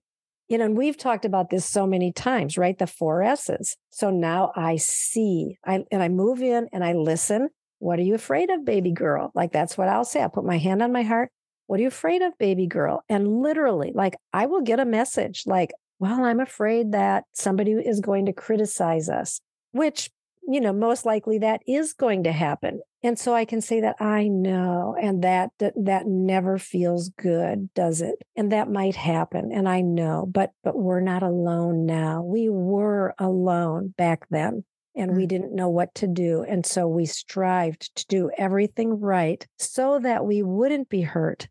You 0.49 0.59
know, 0.59 0.67
and 0.67 0.77
we've 0.77 0.99
talked 0.99 1.25
about 1.25 1.49
this 1.49 1.65
so 1.65 1.87
many 1.87 2.13
times, 2.13 2.59
right? 2.59 2.79
The 2.79 2.87
four 2.87 3.23
S's. 3.23 3.77
So 3.91 4.11
now 4.11 4.53
I 4.55 4.77
see, 4.77 5.57
I 5.65 5.85
and 5.91 6.03
I 6.03 6.09
move 6.09 6.43
in 6.43 6.69
and 6.73 6.85
I 6.85 6.93
listen. 6.93 7.49
What 7.79 7.99
are 7.99 8.03
you 8.03 8.15
afraid 8.15 8.51
of, 8.51 8.65
baby 8.65 8.93
girl? 8.93 9.33
Like 9.35 9.53
that's 9.53 9.79
what 9.79 9.89
I'll 9.89 10.05
say. 10.05 10.21
I'll 10.21 10.29
put 10.29 10.45
my 10.45 10.59
hand 10.59 10.83
on 10.83 10.93
my 10.93 11.03
heart. 11.03 11.31
What 11.67 11.81
are 11.81 11.83
you 11.83 11.89
afraid 11.89 12.21
of, 12.23 12.37
baby 12.39 12.67
girl? 12.67 13.03
And 13.09 13.41
literally, 13.41 13.93
like 13.95 14.15
I 14.33 14.47
will 14.47 14.61
get 14.61 14.79
a 14.79 14.85
message 14.85 15.45
like, 15.47 15.71
well, 15.99 16.25
I'm 16.25 16.41
afraid 16.41 16.93
that 16.93 17.25
somebody 17.33 17.73
is 17.73 18.01
going 18.01 18.27
to 18.27 18.33
criticize 18.33 19.09
us, 19.09 19.41
which 19.71 20.11
you 20.49 20.61
know, 20.61 20.73
most 20.73 21.07
likely 21.07 21.39
that 21.39 21.63
is 21.67 21.93
going 21.93 22.25
to 22.25 22.33
happen. 22.33 22.81
And 23.03 23.19
so 23.19 23.35
I 23.35 23.45
can 23.45 23.61
say 23.61 23.81
that 23.81 23.97
I 24.01 24.29
know, 24.29 24.97
and 25.01 25.23
that, 25.23 25.51
that 25.59 26.07
never 26.07 26.59
feels 26.59 27.11
good, 27.11 27.73
does 27.75 28.01
it? 28.01 28.17
And 28.37 28.53
that 28.53 28.71
might 28.71 28.97
happen, 28.97 29.51
and 29.53 29.69
I 29.69 29.81
know, 29.81 30.29
but 30.31 30.51
but 30.63 30.79
we're 30.79 31.01
not 31.01 31.23
alone 31.23 31.85
now. 31.85 32.23
We 32.23 32.49
were 32.49 33.15
alone 33.19 33.95
back 33.97 34.27
then, 34.31 34.65
and 34.95 35.17
we 35.17 35.25
mm. 35.25 35.29
didn't 35.29 35.55
know 35.55 35.69
what 35.69 35.95
to 35.97 36.07
do, 36.07 36.45
and 36.49 36.65
so 36.65 36.87
we 36.87 37.07
strived 37.07 37.95
to 37.97 38.07
do 38.07 38.31
everything 38.39 39.01
right 39.01 39.47
so 39.59 39.99
that 39.99 40.25
we 40.25 40.43
wouldn't 40.43 40.89
be 40.89 41.03
hurt. 41.03 41.49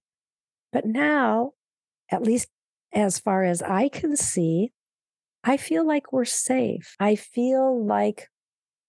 But 0.72 0.86
now, 0.86 1.52
at 2.10 2.24
least 2.24 2.48
as 2.94 3.20
far 3.20 3.44
as 3.44 3.62
I 3.62 3.90
can 3.90 4.16
see, 4.16 4.72
I 5.44 5.58
feel 5.58 5.86
like 5.86 6.14
we're 6.14 6.26
safe. 6.26 6.96
I 7.00 7.16
feel 7.16 7.86
like 7.86 8.30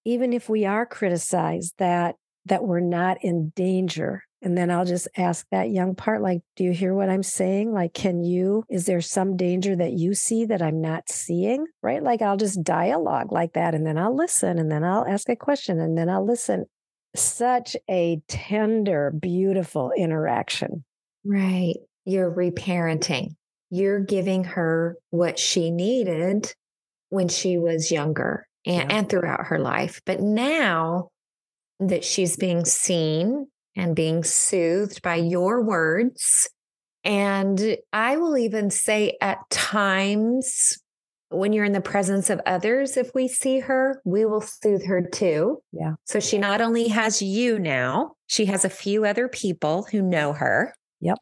even 0.04 0.32
if 0.32 0.48
we 0.48 0.64
are 0.64 0.86
criticized 0.86 1.74
that 1.78 2.16
that 2.46 2.64
we're 2.64 2.80
not 2.80 3.18
in 3.22 3.52
danger 3.54 4.24
and 4.40 4.58
then 4.58 4.70
i'll 4.70 4.84
just 4.84 5.06
ask 5.16 5.46
that 5.50 5.70
young 5.70 5.94
part 5.94 6.20
like 6.20 6.40
do 6.56 6.64
you 6.64 6.72
hear 6.72 6.94
what 6.94 7.08
i'm 7.08 7.22
saying? 7.22 7.72
Like 7.72 7.94
can 7.94 8.22
you 8.22 8.64
is 8.68 8.86
there 8.86 9.00
some 9.00 9.36
danger 9.36 9.76
that 9.76 9.92
you 9.92 10.14
see 10.14 10.44
that 10.46 10.62
i'm 10.62 10.80
not 10.80 11.08
seeing? 11.08 11.66
Right? 11.82 12.02
Like 12.02 12.22
i'll 12.22 12.36
just 12.36 12.62
dialogue 12.62 13.32
like 13.32 13.52
that 13.54 13.74
and 13.74 13.86
then 13.86 13.98
i'll 13.98 14.16
listen 14.16 14.58
and 14.58 14.70
then 14.70 14.84
i'll 14.84 15.06
ask 15.06 15.28
a 15.28 15.36
question 15.36 15.80
and 15.80 15.96
then 15.96 16.08
i'll 16.08 16.26
listen. 16.26 16.66
Such 17.14 17.76
a 17.90 18.22
tender 18.26 19.10
beautiful 19.10 19.92
interaction. 19.94 20.82
Right. 21.24 21.76
You're 22.06 22.30
reparenting. 22.30 23.34
You're 23.68 24.00
giving 24.00 24.44
her 24.44 24.96
what 25.10 25.38
she 25.38 25.70
needed 25.70 26.52
when 27.10 27.28
she 27.28 27.58
was 27.58 27.90
younger 27.90 28.46
and, 28.66 28.90
yeah. 28.90 28.96
and 28.96 29.08
throughout 29.08 29.46
her 29.46 29.58
life. 29.58 30.00
But 30.04 30.20
now 30.20 31.10
that 31.80 32.04
she's 32.04 32.36
being 32.36 32.64
seen 32.64 33.48
and 33.76 33.96
being 33.96 34.22
soothed 34.24 35.02
by 35.02 35.16
your 35.16 35.62
words, 35.62 36.48
and 37.04 37.76
I 37.92 38.16
will 38.16 38.36
even 38.36 38.70
say 38.70 39.16
at 39.20 39.38
times 39.50 40.78
when 41.30 41.52
you're 41.52 41.64
in 41.64 41.72
the 41.72 41.80
presence 41.80 42.30
of 42.30 42.40
others, 42.46 42.96
if 42.96 43.14
we 43.14 43.26
see 43.26 43.60
her, 43.60 44.00
we 44.04 44.24
will 44.24 44.42
soothe 44.42 44.84
her 44.86 45.02
too. 45.02 45.62
Yeah. 45.72 45.94
So 46.04 46.20
she 46.20 46.38
not 46.38 46.60
only 46.60 46.88
has 46.88 47.22
you 47.22 47.58
now, 47.58 48.12
she 48.26 48.44
has 48.46 48.64
a 48.64 48.70
few 48.70 49.04
other 49.04 49.28
people 49.28 49.86
who 49.90 50.02
know 50.02 50.32
her. 50.34 50.74
Yep. 51.00 51.18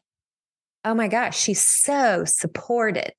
Oh 0.83 0.93
my 0.93 1.07
gosh, 1.07 1.39
she's 1.39 1.65
so 1.65 2.25
supported, 2.25 3.13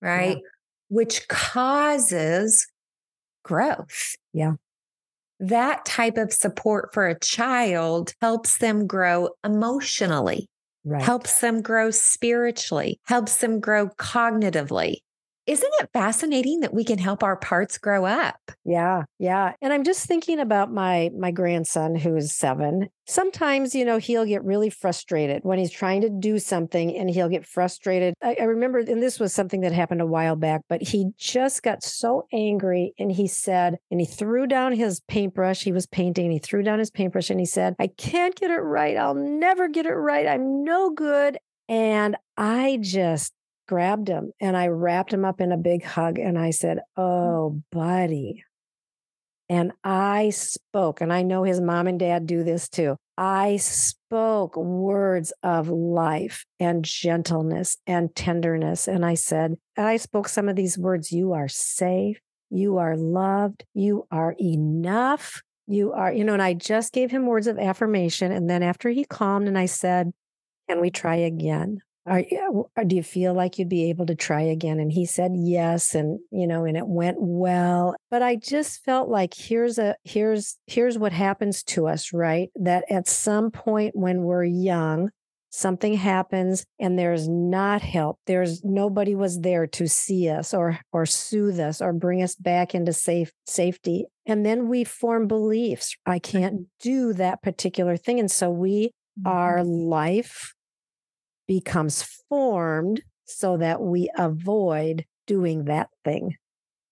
right? 0.00 0.36
Yeah. 0.36 0.42
Which 0.88 1.28
causes 1.28 2.66
growth. 3.48 4.14
Yeah. 4.32 4.52
That 5.40 5.84
type 5.84 6.18
of 6.18 6.32
support 6.32 6.92
for 6.92 7.08
a 7.08 7.18
child 7.18 8.12
helps 8.20 8.58
them 8.58 8.86
grow 8.86 9.30
emotionally, 9.42 10.48
right. 10.84 11.02
helps 11.02 11.40
them 11.40 11.62
grow 11.62 11.90
spiritually, 11.90 13.00
helps 13.06 13.38
them 13.38 13.58
grow 13.58 13.88
cognitively, 13.88 14.96
isn't 15.48 15.72
it 15.80 15.88
fascinating 15.94 16.60
that 16.60 16.74
we 16.74 16.84
can 16.84 16.98
help 16.98 17.22
our 17.22 17.36
parts 17.36 17.78
grow 17.78 18.04
up? 18.04 18.36
Yeah, 18.66 19.04
yeah. 19.18 19.54
And 19.62 19.72
I'm 19.72 19.82
just 19.82 20.06
thinking 20.06 20.38
about 20.38 20.70
my 20.70 21.10
my 21.18 21.30
grandson 21.30 21.94
who 21.94 22.14
is 22.16 22.34
7. 22.36 22.88
Sometimes, 23.06 23.74
you 23.74 23.86
know, 23.86 23.96
he'll 23.96 24.26
get 24.26 24.44
really 24.44 24.68
frustrated 24.68 25.40
when 25.44 25.58
he's 25.58 25.70
trying 25.70 26.02
to 26.02 26.10
do 26.10 26.38
something 26.38 26.94
and 26.94 27.08
he'll 27.08 27.30
get 27.30 27.46
frustrated. 27.46 28.12
I, 28.22 28.36
I 28.38 28.44
remember, 28.44 28.80
and 28.80 29.02
this 29.02 29.18
was 29.18 29.32
something 29.32 29.62
that 29.62 29.72
happened 29.72 30.02
a 30.02 30.06
while 30.06 30.36
back, 30.36 30.60
but 30.68 30.82
he 30.82 31.12
just 31.16 31.62
got 31.62 31.82
so 31.82 32.26
angry 32.30 32.92
and 32.98 33.10
he 33.10 33.26
said, 33.26 33.78
and 33.90 34.00
he 34.00 34.06
threw 34.06 34.46
down 34.46 34.72
his 34.72 35.00
paintbrush. 35.08 35.62
He 35.62 35.72
was 35.72 35.86
painting, 35.86 36.30
he 36.30 36.38
threw 36.38 36.62
down 36.62 36.78
his 36.78 36.90
paintbrush 36.90 37.30
and 37.30 37.40
he 37.40 37.46
said, 37.46 37.74
I 37.78 37.86
can't 37.86 38.34
get 38.34 38.50
it 38.50 38.60
right. 38.60 38.98
I'll 38.98 39.14
never 39.14 39.68
get 39.68 39.86
it 39.86 39.94
right. 39.94 40.26
I'm 40.26 40.62
no 40.62 40.90
good. 40.90 41.38
And 41.70 42.16
I 42.36 42.78
just 42.80 43.32
grabbed 43.68 44.08
him 44.08 44.32
and 44.40 44.56
I 44.56 44.66
wrapped 44.66 45.12
him 45.12 45.24
up 45.24 45.40
in 45.40 45.52
a 45.52 45.56
big 45.56 45.84
hug 45.84 46.18
and 46.18 46.36
I 46.36 46.50
said, 46.50 46.78
mm. 46.98 47.02
Oh, 47.02 47.62
buddy. 47.70 48.42
And 49.50 49.72
I 49.82 50.28
spoke, 50.30 51.00
and 51.00 51.10
I 51.10 51.22
know 51.22 51.42
his 51.42 51.58
mom 51.58 51.86
and 51.86 51.98
dad 51.98 52.26
do 52.26 52.44
this 52.44 52.68
too. 52.68 52.96
I 53.16 53.56
spoke 53.56 54.56
words 54.56 55.32
of 55.42 55.70
life 55.70 56.44
and 56.60 56.84
gentleness 56.84 57.78
and 57.86 58.14
tenderness. 58.14 58.86
And 58.88 59.06
I 59.06 59.14
said, 59.14 59.56
and 59.76 59.86
I 59.86 59.96
spoke 59.96 60.28
some 60.28 60.50
of 60.50 60.56
these 60.56 60.76
words 60.76 61.12
you 61.12 61.32
are 61.32 61.48
safe, 61.48 62.18
you 62.50 62.76
are 62.76 62.96
loved, 62.96 63.64
you 63.72 64.06
are 64.10 64.34
enough, 64.38 65.40
you 65.66 65.92
are, 65.92 66.12
you 66.12 66.24
know, 66.24 66.34
and 66.34 66.42
I 66.42 66.52
just 66.52 66.92
gave 66.92 67.10
him 67.10 67.24
words 67.24 67.46
of 67.46 67.58
affirmation. 67.58 68.30
And 68.30 68.50
then 68.50 68.62
after 68.62 68.90
he 68.90 69.04
calmed, 69.04 69.48
and 69.48 69.58
I 69.58 69.66
said, 69.66 70.12
Can 70.68 70.80
we 70.82 70.90
try 70.90 71.16
again? 71.16 71.80
Are, 72.08 72.24
or 72.76 72.84
do 72.84 72.96
you 72.96 73.02
feel 73.02 73.34
like 73.34 73.58
you'd 73.58 73.68
be 73.68 73.90
able 73.90 74.06
to 74.06 74.14
try 74.14 74.42
again? 74.42 74.80
And 74.80 74.90
he 74.90 75.04
said 75.06 75.32
yes, 75.34 75.94
and 75.94 76.18
you 76.30 76.46
know, 76.46 76.64
and 76.64 76.76
it 76.76 76.86
went 76.86 77.18
well. 77.20 77.94
But 78.10 78.22
I 78.22 78.36
just 78.36 78.84
felt 78.84 79.08
like 79.08 79.34
here's 79.36 79.78
a 79.78 79.96
here's 80.04 80.56
here's 80.66 80.98
what 80.98 81.12
happens 81.12 81.62
to 81.64 81.86
us, 81.86 82.12
right? 82.12 82.48
That 82.56 82.84
at 82.90 83.08
some 83.08 83.50
point 83.50 83.94
when 83.94 84.22
we're 84.22 84.44
young, 84.44 85.10
something 85.50 85.94
happens 85.94 86.64
and 86.78 86.98
there's 86.98 87.28
not 87.28 87.82
help. 87.82 88.18
There's 88.26 88.64
nobody 88.64 89.14
was 89.14 89.40
there 89.40 89.66
to 89.68 89.88
see 89.88 90.28
us 90.28 90.52
or 90.54 90.78
or 90.92 91.06
soothe 91.06 91.60
us 91.60 91.80
or 91.80 91.92
bring 91.92 92.22
us 92.22 92.34
back 92.34 92.74
into 92.74 92.92
safe 92.92 93.32
safety. 93.46 94.06
And 94.26 94.44
then 94.44 94.68
we 94.68 94.84
form 94.84 95.26
beliefs. 95.26 95.96
I 96.06 96.18
can't 96.18 96.66
do 96.80 97.12
that 97.14 97.42
particular 97.42 97.96
thing. 97.96 98.18
And 98.20 98.30
so 98.30 98.50
we 98.50 98.92
our 99.26 99.58
mm-hmm. 99.58 99.88
life 99.88 100.54
becomes 101.48 102.02
formed 102.28 103.02
so 103.24 103.56
that 103.56 103.80
we 103.80 104.08
avoid 104.16 105.04
doing 105.26 105.64
that 105.64 105.88
thing. 106.04 106.36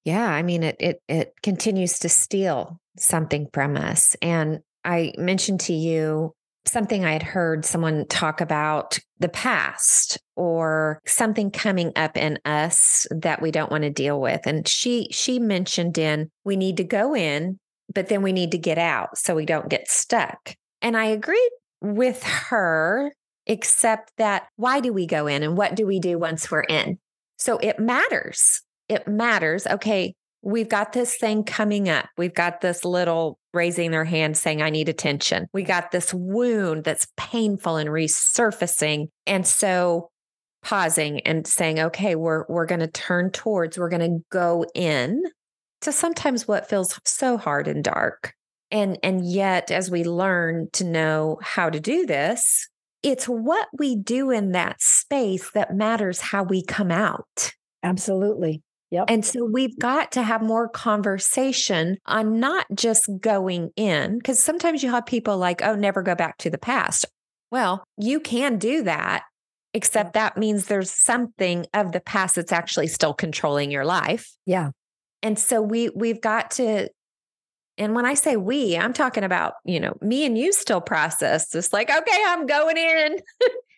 Yeah, 0.05 0.29
I 0.29 0.43
mean 0.43 0.63
it 0.63 0.77
it 0.81 1.03
it 1.09 1.35
continues 1.43 2.01
to 2.01 2.09
steal 2.09 2.81
something 2.99 3.49
from 3.53 3.77
us. 3.77 4.17
And 4.23 4.61
I 4.85 5.13
mentioned 5.19 5.61
to 5.61 5.73
you 5.73 6.33
something 6.65 7.05
I 7.05 7.13
had 7.13 7.23
heard 7.23 7.65
someone 7.65 8.07
talk 8.09 8.41
about 8.41 8.99
the 9.19 9.29
past 9.29 10.19
or 10.37 11.01
something 11.07 11.51
coming 11.51 11.93
up 11.97 12.17
in 12.17 12.39
us 12.45 13.07
that 13.11 13.41
we 13.41 13.51
don't 13.51 13.71
want 13.71 13.85
to 13.85 13.91
deal 13.91 14.21
with. 14.21 14.47
And 14.47 14.67
she 14.67 15.09
she 15.11 15.39
mentioned 15.39 15.99
in 15.99 16.31
we 16.45 16.57
need 16.57 16.77
to 16.79 16.85
go 16.85 17.15
in, 17.15 17.59
but 17.93 18.09
then 18.09 18.23
we 18.23 18.33
need 18.33 18.53
to 18.53 18.59
get 18.59 18.79
out 18.79 19.17
so 19.19 19.35
we 19.35 19.47
don't 19.47 19.69
get 19.69 19.89
stuck. 19.89 20.55
And 20.83 20.97
I 20.97 21.07
agreed 21.07 21.51
with 21.81 22.23
her 22.23 23.13
except 23.47 24.13
that 24.19 24.49
why 24.57 24.81
do 24.81 24.93
we 24.93 25.07
go 25.07 25.27
in 25.27 25.43
and 25.43 25.57
what 25.57 25.75
do 25.75 25.87
we 25.87 26.01
do 26.01 26.19
once 26.19 26.51
we're 26.51 26.61
in? 26.61 26.99
So 27.39 27.59
it 27.59 27.79
matters. 27.79 28.63
It 28.89 29.07
matters. 29.07 29.67
Okay, 29.67 30.15
we've 30.43 30.69
got 30.69 30.93
this 30.93 31.17
thing 31.17 31.45
coming 31.45 31.89
up. 31.89 32.07
We've 32.17 32.35
got 32.35 32.61
this 32.61 32.85
little 32.85 33.39
raising 33.53 33.91
their 33.91 34.05
hand 34.05 34.37
saying, 34.37 34.63
I 34.63 34.71
need 34.71 34.89
attention. 34.89 35.47
We 35.53 35.63
got 35.63 35.91
this 35.91 36.15
wound 36.15 36.85
that's 36.85 37.09
painful 37.17 37.77
and 37.77 37.91
resurfacing. 37.91 39.09
And 39.27 39.47
so 39.47 40.11
pausing 40.63 41.21
and 41.21 41.47
saying, 41.47 41.79
okay, 41.79 42.15
we're 42.15 42.45
we're 42.49 42.67
going 42.67 42.81
to 42.81 42.87
turn 42.89 43.31
towards, 43.31 43.79
we're 43.79 43.89
going 43.89 44.19
to 44.19 44.25
go 44.31 44.65
in 44.75 45.23
to 45.83 45.93
sometimes 45.93 46.49
what 46.49 46.69
feels 46.69 46.99
so 47.05 47.37
hard 47.37 47.69
and 47.69 47.85
dark. 47.85 48.33
And 48.71 48.99
and 49.03 49.25
yet 49.25 49.71
as 49.71 49.91
we 49.91 50.05
learn 50.05 50.69
to 50.73 50.85
know 50.85 51.39
how 51.43 51.71
to 51.71 51.81
do 51.81 52.07
this, 52.07 52.69
it's 53.03 53.27
what 53.27 53.69
we 53.79 53.97
do 53.97 54.31
in 54.31 54.53
that 54.53 54.81
space 54.81 55.51
that 55.53 55.75
matters 55.75 56.21
how 56.21 56.43
we 56.43 56.63
come 56.63 56.91
out. 56.91 57.53
Absolutely. 57.83 58.63
Yep. 58.91 59.07
And 59.09 59.25
so 59.25 59.45
we've 59.45 59.79
got 59.79 60.13
to 60.13 60.23
have 60.23 60.43
more 60.43 60.69
conversation 60.69 61.99
on 62.07 62.39
not 62.39 62.67
just 62.75 63.11
going 63.21 63.71
in, 63.77 64.19
because 64.19 64.39
sometimes 64.39 64.83
you 64.83 64.91
have 64.91 65.07
people 65.07 65.37
like, 65.37 65.61
oh, 65.63 65.75
never 65.75 66.03
go 66.03 66.15
back 66.15 66.39
to 66.39 66.51
the 66.51 66.59
past. 66.59 67.05
Well, 67.51 67.85
you 67.97 68.21
can 68.21 68.59
do 68.59 68.83
that, 68.85 69.23
except 69.75 70.15
that 70.15 70.37
means 70.37 70.67
there's 70.67 70.91
something 70.91 71.67
of 71.75 71.93
the 71.93 72.01
past 72.01 72.37
that's 72.37 72.53
actually 72.53 72.87
still 72.87 73.13
controlling 73.13 73.71
your 73.71 73.85
life. 73.85 74.33
Yeah. 74.47 74.71
And 75.23 75.39
so 75.39 75.61
we 75.61 75.91
we've 75.91 76.21
got 76.21 76.53
to 76.53 76.89
and 77.79 77.95
when 77.95 78.07
I 78.07 78.15
say 78.15 78.37
we, 78.37 78.77
I'm 78.77 78.93
talking 78.93 79.25
about, 79.25 79.55
you 79.65 79.81
know, 79.81 79.97
me 80.01 80.25
and 80.25 80.39
you 80.39 80.53
still 80.53 80.81
process 80.81 81.55
It's 81.55 81.73
like, 81.73 81.91
okay, 81.91 82.23
I'm 82.27 82.47
going 82.47 82.77
in. 82.77 83.19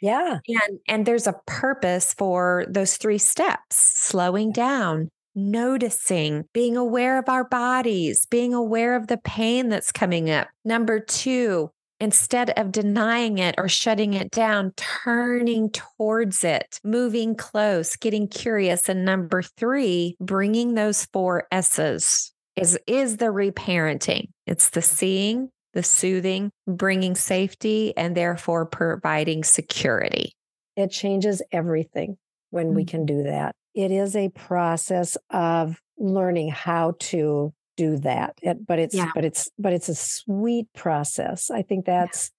Yeah. 0.00 0.38
and 0.46 0.78
and 0.86 1.06
there's 1.06 1.26
a 1.26 1.40
purpose 1.46 2.14
for 2.14 2.64
those 2.68 2.96
three 2.98 3.18
steps, 3.18 3.76
slowing 3.76 4.52
down, 4.52 5.10
noticing, 5.34 6.44
being 6.52 6.76
aware 6.76 7.18
of 7.18 7.28
our 7.28 7.42
bodies, 7.42 8.24
being 8.26 8.54
aware 8.54 8.94
of 8.94 9.08
the 9.08 9.16
pain 9.18 9.70
that's 9.70 9.90
coming 9.90 10.30
up. 10.30 10.46
Number 10.64 11.00
2, 11.00 11.68
instead 12.00 12.50
of 12.50 12.70
denying 12.70 13.38
it 13.38 13.56
or 13.58 13.68
shutting 13.68 14.14
it 14.14 14.30
down, 14.30 14.72
turning 14.76 15.70
towards 15.70 16.44
it, 16.44 16.78
moving 16.84 17.34
close, 17.34 17.96
getting 17.96 18.28
curious. 18.28 18.88
And 18.88 19.04
number 19.04 19.42
three, 19.42 20.16
bringing 20.20 20.74
those 20.74 21.06
four 21.06 21.46
S's 21.50 22.32
is 22.60 22.78
is 22.86 23.16
the 23.18 23.26
reparenting. 23.26 24.28
It's 24.46 24.70
the 24.70 24.82
seeing, 24.82 25.50
the 25.74 25.82
soothing, 25.82 26.50
bringing 26.66 27.14
safety, 27.14 27.96
and 27.96 28.16
therefore 28.16 28.66
providing 28.66 29.44
security. 29.44 30.32
It 30.76 30.90
changes 30.90 31.42
everything 31.52 32.16
when 32.50 32.66
mm-hmm. 32.66 32.76
we 32.76 32.84
can 32.84 33.06
do 33.06 33.24
that. 33.24 33.54
It 33.74 33.90
is 33.90 34.16
a 34.16 34.28
process 34.30 35.16
of 35.30 35.80
learning 35.98 36.50
how 36.50 36.94
to 36.98 37.52
do 37.76 37.96
that. 37.98 38.34
It, 38.42 38.66
but 38.66 38.78
it's 38.78 38.94
yeah. 38.94 39.10
but 39.14 39.24
it's 39.24 39.48
but 39.58 39.72
it's 39.72 39.88
a 39.88 39.94
sweet 39.94 40.66
process. 40.74 41.50
I 41.50 41.62
think 41.62 41.86
that's 41.86 42.30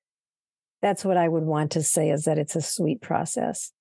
yeah. 0.82 0.90
that's 0.90 1.06
what 1.06 1.18
I 1.18 1.28
would 1.28 1.44
want 1.44 1.72
to 1.72 1.84
say 1.84 2.10
is 2.10 2.26
that 2.26 2.38
it's 2.38 2.56
a 2.56 2.62
sweet 2.62 3.02
process. 3.02 3.72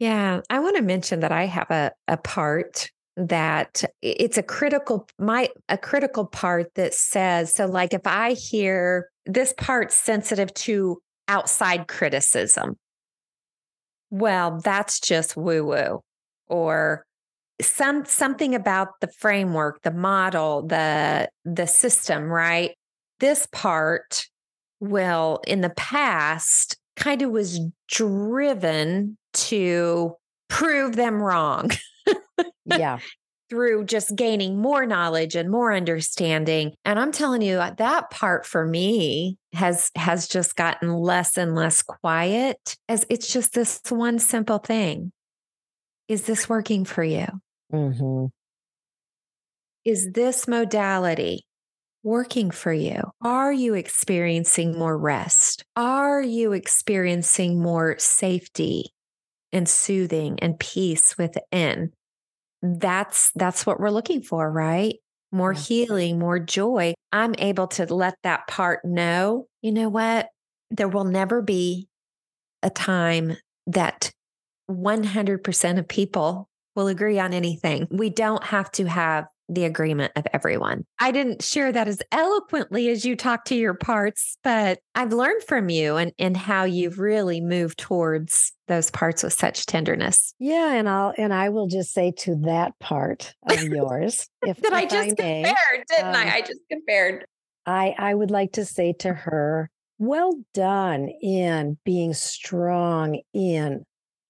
Yeah, 0.00 0.40
I 0.50 0.58
want 0.58 0.76
to 0.76 0.82
mention 0.82 1.20
that 1.20 1.32
I 1.32 1.46
have 1.46 1.70
a 1.70 1.92
a 2.08 2.16
part 2.16 2.90
that 3.16 3.84
it's 4.02 4.36
a 4.36 4.42
critical 4.42 5.06
my 5.18 5.48
a 5.68 5.78
critical 5.78 6.26
part 6.26 6.74
that 6.74 6.92
says 6.92 7.54
so 7.54 7.64
like 7.66 7.94
if 7.94 8.06
i 8.06 8.32
hear 8.32 9.08
this 9.24 9.54
part's 9.56 9.94
sensitive 9.94 10.52
to 10.54 11.00
outside 11.28 11.86
criticism 11.86 12.76
well 14.10 14.60
that's 14.64 14.98
just 14.98 15.36
woo 15.36 15.64
woo 15.64 16.00
or 16.48 17.04
some 17.60 18.04
something 18.04 18.54
about 18.54 18.88
the 19.00 19.08
framework 19.18 19.82
the 19.82 19.92
model 19.92 20.66
the 20.66 21.28
the 21.44 21.66
system 21.66 22.24
right? 22.24 22.76
This 23.20 23.46
part 23.52 24.26
will 24.80 25.40
in 25.46 25.60
the 25.60 25.70
past 25.70 26.76
kind 26.96 27.22
of 27.22 27.30
was 27.30 27.60
driven 27.88 29.16
to 29.32 30.14
prove 30.48 30.96
them 30.96 31.22
wrong 31.22 31.70
yeah. 32.66 32.98
through 33.50 33.84
just 33.84 34.16
gaining 34.16 34.58
more 34.58 34.86
knowledge 34.86 35.34
and 35.34 35.50
more 35.50 35.70
understanding 35.72 36.72
and 36.86 36.98
i'm 36.98 37.12
telling 37.12 37.42
you 37.42 37.58
uh, 37.58 37.70
that 37.72 38.10
part 38.10 38.46
for 38.46 38.66
me 38.66 39.36
has 39.52 39.90
has 39.96 40.26
just 40.26 40.56
gotten 40.56 40.90
less 40.94 41.36
and 41.36 41.54
less 41.54 41.82
quiet 41.82 42.76
as 42.88 43.04
it's 43.10 43.30
just 43.30 43.52
this 43.52 43.80
one 43.90 44.18
simple 44.18 44.56
thing 44.56 45.12
is 46.08 46.22
this 46.24 46.48
working 46.48 46.86
for 46.86 47.04
you 47.04 47.26
mm-hmm. 47.70 48.24
is 49.84 50.10
this 50.12 50.48
modality 50.48 51.44
working 52.04 52.50
for 52.50 52.72
you? 52.72 53.00
Are 53.22 53.52
you 53.52 53.74
experiencing 53.74 54.78
more 54.78 54.96
rest? 54.96 55.64
Are 55.74 56.22
you 56.22 56.52
experiencing 56.52 57.60
more 57.60 57.96
safety 57.98 58.92
and 59.52 59.68
soothing 59.68 60.38
and 60.40 60.58
peace 60.60 61.16
within? 61.18 61.92
That's 62.64 63.30
that's 63.34 63.66
what 63.66 63.78
we're 63.78 63.90
looking 63.90 64.22
for, 64.22 64.50
right? 64.50 64.96
More 65.30 65.52
yeah. 65.52 65.60
healing, 65.60 66.18
more 66.18 66.38
joy. 66.38 66.94
I'm 67.12 67.34
able 67.38 67.66
to 67.68 67.92
let 67.92 68.14
that 68.22 68.46
part 68.46 68.84
know, 68.84 69.46
you 69.62 69.72
know 69.72 69.88
what? 69.88 70.28
There 70.70 70.88
will 70.88 71.04
never 71.04 71.42
be 71.42 71.88
a 72.62 72.70
time 72.70 73.36
that 73.66 74.10
100% 74.70 75.78
of 75.78 75.88
people 75.88 76.48
will 76.74 76.88
agree 76.88 77.18
on 77.18 77.34
anything. 77.34 77.86
We 77.90 78.10
don't 78.10 78.42
have 78.44 78.70
to 78.72 78.86
have 78.86 79.26
the 79.48 79.64
agreement 79.64 80.12
of 80.16 80.26
everyone. 80.32 80.84
I 80.98 81.10
didn't 81.10 81.42
share 81.42 81.70
that 81.72 81.88
as 81.88 82.00
eloquently 82.12 82.88
as 82.88 83.04
you 83.04 83.16
talk 83.16 83.44
to 83.46 83.54
your 83.54 83.74
parts, 83.74 84.38
but 84.42 84.78
I've 84.94 85.12
learned 85.12 85.42
from 85.44 85.68
you 85.68 85.96
and, 85.96 86.12
and 86.18 86.36
how 86.36 86.64
you've 86.64 86.98
really 86.98 87.40
moved 87.40 87.78
towards 87.78 88.52
those 88.68 88.90
parts 88.90 89.22
with 89.22 89.34
such 89.34 89.66
tenderness. 89.66 90.34
Yeah, 90.38 90.72
and 90.72 90.88
I'll 90.88 91.12
and 91.18 91.34
I 91.34 91.50
will 91.50 91.66
just 91.66 91.92
say 91.92 92.12
to 92.18 92.36
that 92.44 92.78
part 92.78 93.34
of 93.48 93.62
yours, 93.62 94.26
if 94.46 94.60
that 94.62 94.72
I 94.72 94.86
just 94.86 95.10
I 95.18 95.22
may, 95.22 95.42
compared, 95.44 95.86
didn't 95.88 96.06
um, 96.06 96.14
I? 96.16 96.34
I 96.34 96.40
just 96.40 96.60
compared. 96.70 97.26
I 97.66 97.94
I 97.98 98.14
would 98.14 98.30
like 98.30 98.52
to 98.52 98.64
say 98.64 98.94
to 99.00 99.12
her, 99.12 99.70
well 99.98 100.38
done 100.52 101.08
in 101.08 101.78
being 101.84 102.14
strong 102.14 103.20
in 103.32 103.84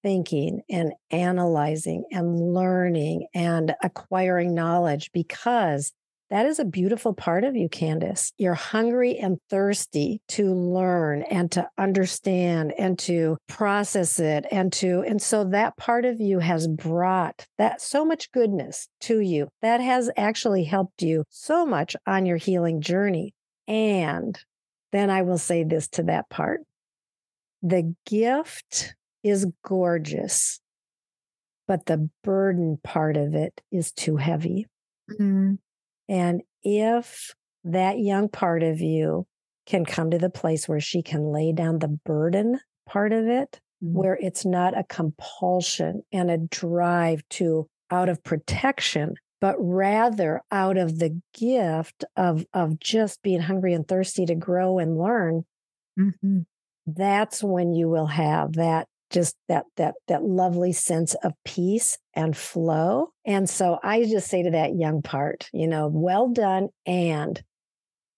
thinking 0.05 0.61
and 0.69 0.93
analyzing 1.09 2.03
and 2.11 2.53
learning 2.53 3.25
and 3.33 3.73
acquiring 3.81 4.53
knowledge 4.53 5.09
because 5.15 5.91
that 6.29 6.45
is 6.45 6.59
a 6.59 6.65
beautiful 6.65 7.15
part 7.15 7.43
of 7.43 7.55
you, 7.55 7.67
Kandace. 7.67 8.31
You're 8.37 8.53
hungry 8.53 9.17
and 9.17 9.39
thirsty 9.49 10.21
to 10.27 10.53
learn 10.53 11.23
and 11.23 11.51
to 11.53 11.67
understand 11.79 12.71
and 12.77 12.99
to 12.99 13.37
process 13.47 14.19
it 14.19 14.45
and 14.51 14.71
to, 14.73 15.03
and 15.07 15.19
so 15.19 15.43
that 15.45 15.75
part 15.75 16.05
of 16.05 16.21
you 16.21 16.37
has 16.37 16.67
brought 16.67 17.47
that 17.57 17.81
so 17.81 18.05
much 18.05 18.31
goodness 18.31 18.87
to 19.01 19.21
you. 19.21 19.47
That 19.63 19.81
has 19.81 20.11
actually 20.15 20.65
helped 20.65 21.01
you 21.01 21.23
so 21.29 21.65
much 21.65 21.95
on 22.05 22.27
your 22.27 22.37
healing 22.37 22.79
journey. 22.79 23.33
And 23.67 24.39
then 24.91 25.09
I 25.09 25.23
will 25.23 25.39
say 25.39 25.63
this 25.63 25.87
to 25.89 26.03
that 26.03 26.29
part 26.29 26.61
the 27.63 27.95
gift 28.05 28.93
is 29.25 29.47
gorgeous, 29.65 30.59
but 31.67 31.87
the 31.87 32.09
burden 32.23 32.77
part 32.83 33.17
of 33.17 33.33
it 33.33 33.59
is 33.71 33.91
too 33.91 34.17
heavy. 34.17 34.67
Mm-hmm. 35.11 35.55
And 36.07 36.41
if 36.63 37.33
that 37.63 37.97
young 37.97 38.29
part 38.29 38.61
of 38.61 38.79
you 38.79 39.25
can 39.65 39.83
come 39.83 40.11
to 40.11 40.19
the 40.19 40.29
place 40.29 40.69
where 40.69 40.79
she 40.79 41.01
can 41.01 41.31
lay 41.31 41.51
down 41.51 41.79
the 41.79 41.97
burden 42.05 42.59
part 42.87 43.13
of 43.13 43.25
it, 43.25 43.59
mm-hmm. 43.83 43.97
where 43.97 44.15
it's 44.21 44.45
not 44.45 44.77
a 44.77 44.83
compulsion 44.83 46.03
and 46.11 46.29
a 46.29 46.37
drive 46.37 47.23
to 47.31 47.67
out 47.89 48.09
of 48.09 48.23
protection, 48.23 49.15
but 49.41 49.55
rather 49.57 50.41
out 50.51 50.77
of 50.77 50.99
the 50.99 51.19
gift 51.33 52.03
of, 52.15 52.45
of 52.53 52.79
just 52.79 53.23
being 53.23 53.41
hungry 53.41 53.73
and 53.73 53.87
thirsty 53.87 54.27
to 54.27 54.35
grow 54.35 54.77
and 54.77 54.99
learn, 54.99 55.45
mm-hmm. 55.99 56.41
that's 56.85 57.43
when 57.43 57.73
you 57.73 57.89
will 57.89 58.05
have 58.05 58.53
that 58.53 58.87
just 59.09 59.35
that 59.47 59.65
that 59.77 59.95
that 60.07 60.23
lovely 60.23 60.71
sense 60.71 61.15
of 61.23 61.33
peace 61.43 61.97
and 62.13 62.35
flow. 62.35 63.09
And 63.25 63.49
so 63.49 63.79
i 63.83 64.03
just 64.03 64.27
say 64.27 64.43
to 64.43 64.51
that 64.51 64.75
young 64.75 65.01
part 65.01 65.49
you 65.53 65.67
know 65.67 65.89
well 65.91 66.29
done 66.29 66.69
and 66.85 67.41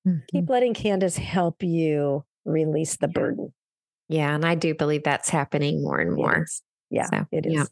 mm-hmm. 0.08 0.19
keep 0.32 0.50
letting 0.50 0.73
Kandace 0.73 1.17
help 1.17 1.63
you 1.63 2.23
release 2.45 2.97
the 2.97 3.08
burden. 3.08 3.54
Yeah 4.10 4.34
and 4.34 4.45
i 4.45 4.56
do 4.56 4.73
believe 4.73 5.04
that's 5.04 5.30
happening 5.30 5.84
more 5.84 6.00
and 6.00 6.15
more. 6.15 6.45
yeah 6.89 7.06
so, 7.06 7.26
it 7.32 7.45
is. 7.45 7.54
Yeah. 7.54 7.65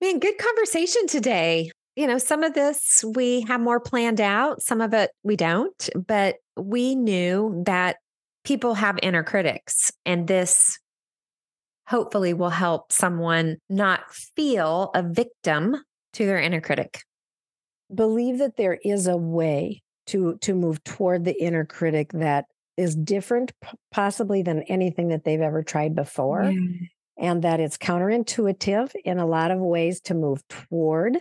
man 0.00 0.18
good 0.18 0.38
conversation 0.38 1.06
today. 1.06 1.70
You 1.94 2.06
know 2.06 2.18
some 2.18 2.42
of 2.42 2.52
this 2.52 3.04
we 3.14 3.42
have 3.42 3.60
more 3.60 3.80
planned 3.80 4.20
out 4.20 4.60
some 4.62 4.80
of 4.82 4.92
it 4.92 5.10
we 5.22 5.36
don't 5.36 5.88
but 6.06 6.36
we 6.56 6.94
knew 6.94 7.62
that 7.64 7.96
people 8.44 8.74
have 8.74 8.98
inner 9.02 9.22
critics 9.22 9.90
and 10.04 10.28
this 10.28 10.78
hopefully 11.86 12.34
will 12.34 12.50
help 12.50 12.92
someone 12.92 13.56
not 13.68 14.12
feel 14.12 14.90
a 14.94 15.02
victim 15.02 15.76
to 16.14 16.26
their 16.26 16.38
inner 16.38 16.60
critic. 16.60 17.02
Believe 17.94 18.38
that 18.38 18.56
there 18.56 18.78
is 18.84 19.06
a 19.06 19.16
way 19.16 19.82
to 20.06 20.36
to 20.38 20.54
move 20.54 20.82
toward 20.84 21.24
the 21.24 21.40
inner 21.40 21.64
critic 21.64 22.12
that 22.12 22.46
is 22.76 22.94
different 22.94 23.52
possibly 23.90 24.42
than 24.42 24.62
anything 24.64 25.08
that 25.08 25.24
they've 25.24 25.40
ever 25.40 25.62
tried 25.62 25.94
before 25.94 26.44
yeah. 26.44 26.86
and 27.18 27.42
that 27.42 27.60
it's 27.60 27.78
counterintuitive 27.78 28.92
in 29.04 29.18
a 29.18 29.26
lot 29.26 29.50
of 29.50 29.58
ways 29.58 30.00
to 30.00 30.14
move 30.14 30.42
toward 30.48 31.18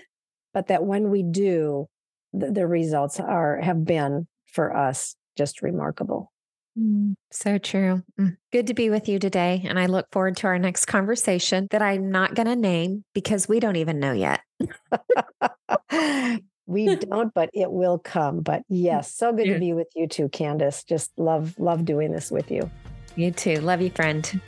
but 0.54 0.68
that 0.68 0.84
when 0.84 1.10
we 1.10 1.24
do 1.24 1.88
the, 2.34 2.52
the 2.52 2.68
results 2.68 3.20
are 3.20 3.60
have 3.62 3.86
been 3.86 4.28
for 4.46 4.76
us 4.76 5.16
just 5.38 5.62
remarkable 5.62 6.32
Mm, 6.78 7.16
so 7.32 7.58
true. 7.58 8.04
Mm. 8.20 8.38
Good 8.52 8.68
to 8.68 8.74
be 8.74 8.90
with 8.90 9.08
you 9.08 9.20
today. 9.20 9.64
And 9.66 9.80
I 9.80 9.86
look 9.86 10.08
forward 10.12 10.38
to 10.38 10.48
our 10.48 10.60
next 10.60 10.86
conversation 10.86 11.68
that 11.72 11.82
I'm 11.82 12.12
not 12.12 12.36
going 12.36 12.48
to 12.48 12.56
name 12.56 13.04
because 13.14 13.48
we 13.48 13.60
don't 13.60 13.78
even 13.78 14.00
know 14.00 14.12
yet. 14.12 14.42
we 16.66 16.96
don't, 16.96 17.34
but 17.34 17.50
it 17.54 17.72
will 17.72 17.98
come. 17.98 18.42
But 18.42 18.64
yes, 18.68 19.16
so 19.16 19.32
good 19.32 19.48
yeah. 19.48 19.54
to 19.54 19.60
be 19.60 19.74
with 19.74 19.88
you 19.96 20.08
too, 20.08 20.28
Kandace. 20.30 20.86
Just 20.86 21.12
love, 21.18 21.58
love 21.58 21.86
doing 21.86 22.12
this 22.12 22.32
with 22.32 22.52
you. 22.52 22.70
You 23.16 23.32
too. 23.32 23.56
Love 23.62 23.82
you, 23.82 23.90
friend. 23.92 24.42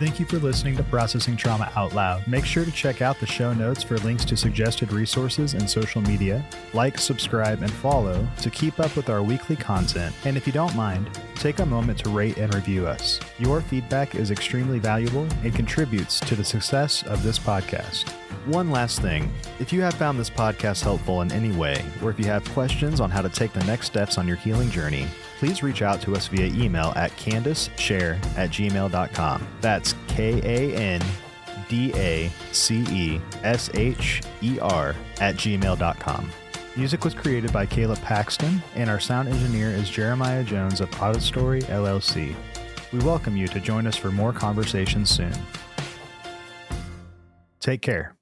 Thank 0.00 0.18
you 0.18 0.26
for 0.26 0.38
listening 0.38 0.76
to 0.76 0.82
Processing 0.82 1.36
Trauma 1.36 1.70
Out 1.76 1.94
Loud. 1.94 2.26
Make 2.26 2.44
sure 2.44 2.64
to 2.64 2.72
check 2.72 3.00
out 3.00 3.20
the 3.20 3.26
show 3.26 3.52
notes 3.52 3.84
for 3.84 3.96
links 3.98 4.24
to 4.24 4.36
suggested 4.36 4.92
resources 4.92 5.54
and 5.54 5.70
social 5.70 6.02
media. 6.02 6.44
Like, 6.72 6.98
subscribe, 6.98 7.62
and 7.62 7.70
follow 7.70 8.26
to 8.42 8.50
keep 8.50 8.80
up 8.80 8.96
with 8.96 9.08
our 9.08 9.22
weekly 9.22 9.54
content. 9.54 10.12
And 10.24 10.36
if 10.36 10.48
you 10.48 10.52
don't 10.52 10.74
mind, 10.74 11.08
take 11.36 11.60
a 11.60 11.66
moment 11.66 12.00
to 12.00 12.10
rate 12.10 12.38
and 12.38 12.52
review 12.52 12.88
us. 12.88 13.20
Your 13.38 13.60
feedback 13.60 14.16
is 14.16 14.32
extremely 14.32 14.80
valuable 14.80 15.28
and 15.44 15.54
contributes 15.54 16.18
to 16.20 16.34
the 16.34 16.44
success 16.44 17.04
of 17.04 17.22
this 17.22 17.38
podcast. 17.38 18.10
One 18.46 18.72
last 18.72 19.00
thing 19.00 19.32
if 19.60 19.72
you 19.72 19.80
have 19.82 19.94
found 19.94 20.18
this 20.18 20.28
podcast 20.28 20.82
helpful 20.82 21.22
in 21.22 21.30
any 21.30 21.52
way, 21.52 21.84
or 22.02 22.10
if 22.10 22.18
you 22.18 22.26
have 22.26 22.44
questions 22.50 23.00
on 23.00 23.10
how 23.10 23.22
to 23.22 23.28
take 23.28 23.52
the 23.52 23.64
next 23.64 23.86
steps 23.86 24.18
on 24.18 24.26
your 24.26 24.36
healing 24.36 24.70
journey, 24.70 25.06
please 25.44 25.62
reach 25.62 25.82
out 25.82 26.00
to 26.00 26.16
us 26.16 26.26
via 26.28 26.46
email 26.46 26.90
at 26.96 27.10
kandacesher 27.18 28.16
at 28.38 28.48
gmail.com. 28.48 29.46
That's 29.60 29.94
K 30.08 30.40
A 30.42 30.74
N 30.74 31.02
D 31.68 31.92
A 31.96 32.30
C 32.50 32.82
E 32.88 33.20
S 33.42 33.68
H 33.74 34.22
E 34.40 34.58
R 34.60 34.96
at 35.20 35.34
gmail.com. 35.34 36.30
Music 36.76 37.04
was 37.04 37.12
created 37.12 37.52
by 37.52 37.66
Caleb 37.66 37.98
Paxton, 37.98 38.62
and 38.74 38.88
our 38.88 38.98
sound 38.98 39.28
engineer 39.28 39.68
is 39.68 39.90
Jeremiah 39.90 40.44
Jones 40.44 40.80
of 40.80 40.90
Audistory 40.92 41.62
LLC. 41.64 42.34
We 42.90 43.00
welcome 43.00 43.36
you 43.36 43.46
to 43.48 43.60
join 43.60 43.86
us 43.86 43.98
for 43.98 44.10
more 44.10 44.32
conversations 44.32 45.10
soon. 45.10 45.34
Take 47.60 47.82
care. 47.82 48.13